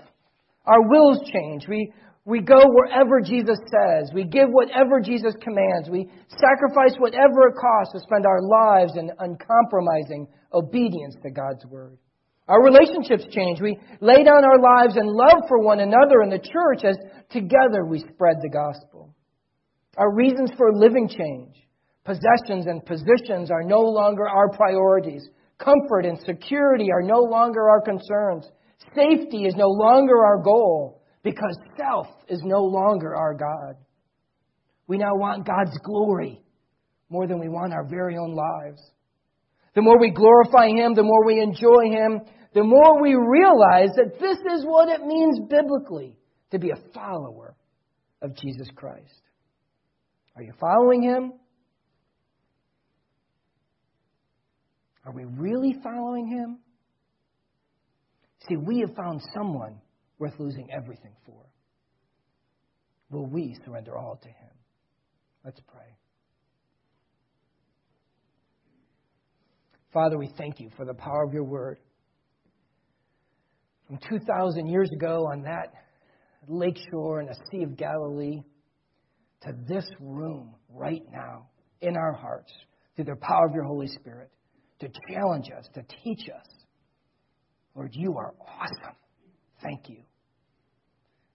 Our 0.65 0.87
wills 0.87 1.19
change. 1.31 1.67
We, 1.67 1.91
we 2.25 2.39
go 2.41 2.61
wherever 2.69 3.19
Jesus 3.19 3.57
says. 3.67 4.11
We 4.13 4.23
give 4.23 4.49
whatever 4.49 5.01
Jesus 5.01 5.33
commands. 5.41 5.89
We 5.89 6.09
sacrifice 6.29 6.95
whatever 6.99 7.47
it 7.49 7.55
costs 7.59 7.93
to 7.93 7.99
spend 7.99 8.25
our 8.25 8.41
lives 8.41 8.93
in 8.95 9.11
uncompromising 9.19 10.27
obedience 10.53 11.15
to 11.23 11.31
God's 11.31 11.65
Word. 11.65 11.97
Our 12.47 12.63
relationships 12.63 13.25
change. 13.33 13.61
We 13.61 13.77
lay 14.01 14.23
down 14.23 14.43
our 14.43 14.59
lives 14.59 14.97
in 14.97 15.07
love 15.07 15.47
for 15.47 15.59
one 15.59 15.79
another 15.79 16.21
in 16.21 16.29
the 16.29 16.39
church 16.39 16.83
as 16.83 16.97
together 17.29 17.85
we 17.85 17.99
spread 17.99 18.37
the 18.41 18.49
gospel. 18.49 19.13
Our 19.97 20.13
reasons 20.13 20.51
for 20.57 20.73
living 20.73 21.07
change. 21.07 21.55
Possessions 22.03 22.67
and 22.67 22.85
positions 22.85 23.49
are 23.49 23.63
no 23.63 23.79
longer 23.79 24.27
our 24.27 24.49
priorities. 24.49 25.23
Comfort 25.57 26.05
and 26.05 26.19
security 26.25 26.91
are 26.91 27.01
no 27.01 27.19
longer 27.19 27.69
our 27.69 27.81
concerns. 27.81 28.45
Safety 28.95 29.45
is 29.45 29.55
no 29.55 29.67
longer 29.67 30.25
our 30.25 30.41
goal 30.41 31.01
because 31.23 31.57
self 31.77 32.07
is 32.27 32.41
no 32.43 32.63
longer 32.63 33.15
our 33.15 33.33
God. 33.33 33.75
We 34.87 34.97
now 34.97 35.15
want 35.15 35.47
God's 35.47 35.77
glory 35.83 36.41
more 37.09 37.27
than 37.27 37.39
we 37.39 37.47
want 37.47 37.73
our 37.73 37.87
very 37.87 38.17
own 38.17 38.35
lives. 38.35 38.81
The 39.75 39.81
more 39.81 39.99
we 39.99 40.11
glorify 40.11 40.67
Him, 40.67 40.93
the 40.93 41.03
more 41.03 41.25
we 41.25 41.41
enjoy 41.41 41.89
Him, 41.89 42.21
the 42.53 42.63
more 42.63 43.01
we 43.01 43.15
realize 43.15 43.89
that 43.95 44.19
this 44.19 44.37
is 44.37 44.65
what 44.65 44.89
it 44.89 45.05
means 45.05 45.39
biblically 45.49 46.15
to 46.51 46.59
be 46.59 46.69
a 46.69 46.93
follower 46.93 47.55
of 48.21 48.35
Jesus 48.35 48.67
Christ. 48.75 49.21
Are 50.35 50.43
you 50.43 50.53
following 50.59 51.01
Him? 51.01 51.33
Are 55.05 55.11
we 55.11 55.25
really 55.25 55.75
following 55.83 56.27
Him? 56.27 56.59
See, 58.47 58.57
we 58.57 58.79
have 58.79 58.95
found 58.95 59.21
someone 59.33 59.79
worth 60.19 60.33
losing 60.39 60.69
everything 60.71 61.13
for. 61.25 61.45
Will 63.09 63.25
we 63.25 63.55
surrender 63.65 63.97
all 63.97 64.17
to 64.21 64.27
Him? 64.27 64.53
Let's 65.43 65.59
pray. 65.67 65.97
Father, 69.93 70.17
we 70.17 70.29
thank 70.37 70.59
you 70.59 70.69
for 70.75 70.85
the 70.85 70.93
power 70.93 71.23
of 71.23 71.33
your 71.33 71.43
word. 71.43 71.77
From 73.87 73.99
2,000 74.09 74.67
years 74.67 74.89
ago 74.91 75.27
on 75.31 75.43
that 75.43 75.73
lakeshore 76.47 77.21
in 77.21 77.27
the 77.27 77.35
Sea 77.51 77.63
of 77.63 77.77
Galilee 77.77 78.41
to 79.41 79.53
this 79.67 79.85
room 79.99 80.55
right 80.69 81.03
now 81.11 81.47
in 81.81 81.95
our 81.95 82.13
hearts 82.13 82.51
through 82.95 83.05
the 83.05 83.15
power 83.21 83.45
of 83.47 83.53
your 83.53 83.65
Holy 83.65 83.87
Spirit 83.87 84.31
to 84.79 84.89
challenge 85.09 85.47
us, 85.57 85.67
to 85.73 85.83
teach 86.03 86.29
us. 86.29 86.47
Lord, 87.75 87.91
you 87.93 88.17
are 88.17 88.33
awesome. 88.39 88.95
Thank 89.61 89.89
you. 89.89 90.03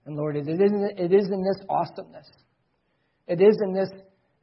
And 0.05 0.15
Lord, 0.15 0.35
it 0.35 0.47
is, 0.47 0.59
it 0.59 1.13
is 1.13 1.29
in 1.31 1.43
this 1.43 1.65
awesomeness, 1.69 2.27
it 3.27 3.41
is 3.41 3.57
in 3.63 3.73
this 3.73 3.89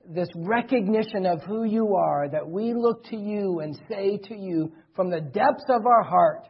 this 0.09 0.29
recognition 0.37 1.27
of 1.27 1.43
who 1.43 1.65
you 1.65 1.97
are, 1.97 2.29
that 2.29 2.49
we 2.49 2.73
look 2.75 3.05
to 3.07 3.17
you 3.17 3.61
and 3.61 3.77
say 3.89 4.19
to 4.29 4.37
you 4.37 4.73
from 4.95 5.11
the 5.11 5.21
depths 5.21 5.65
of 5.69 5.87
our 5.87 6.03
heart, 6.03 6.49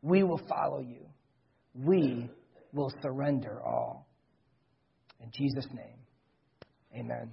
we 0.00 0.22
will 0.22 0.40
follow 0.48 0.80
you. 0.80 1.06
We 1.74 2.30
will 2.72 2.92
surrender 3.02 3.60
all. 3.64 4.06
In 5.20 5.30
Jesus' 5.32 5.66
name, 5.72 5.98
amen. 6.94 7.32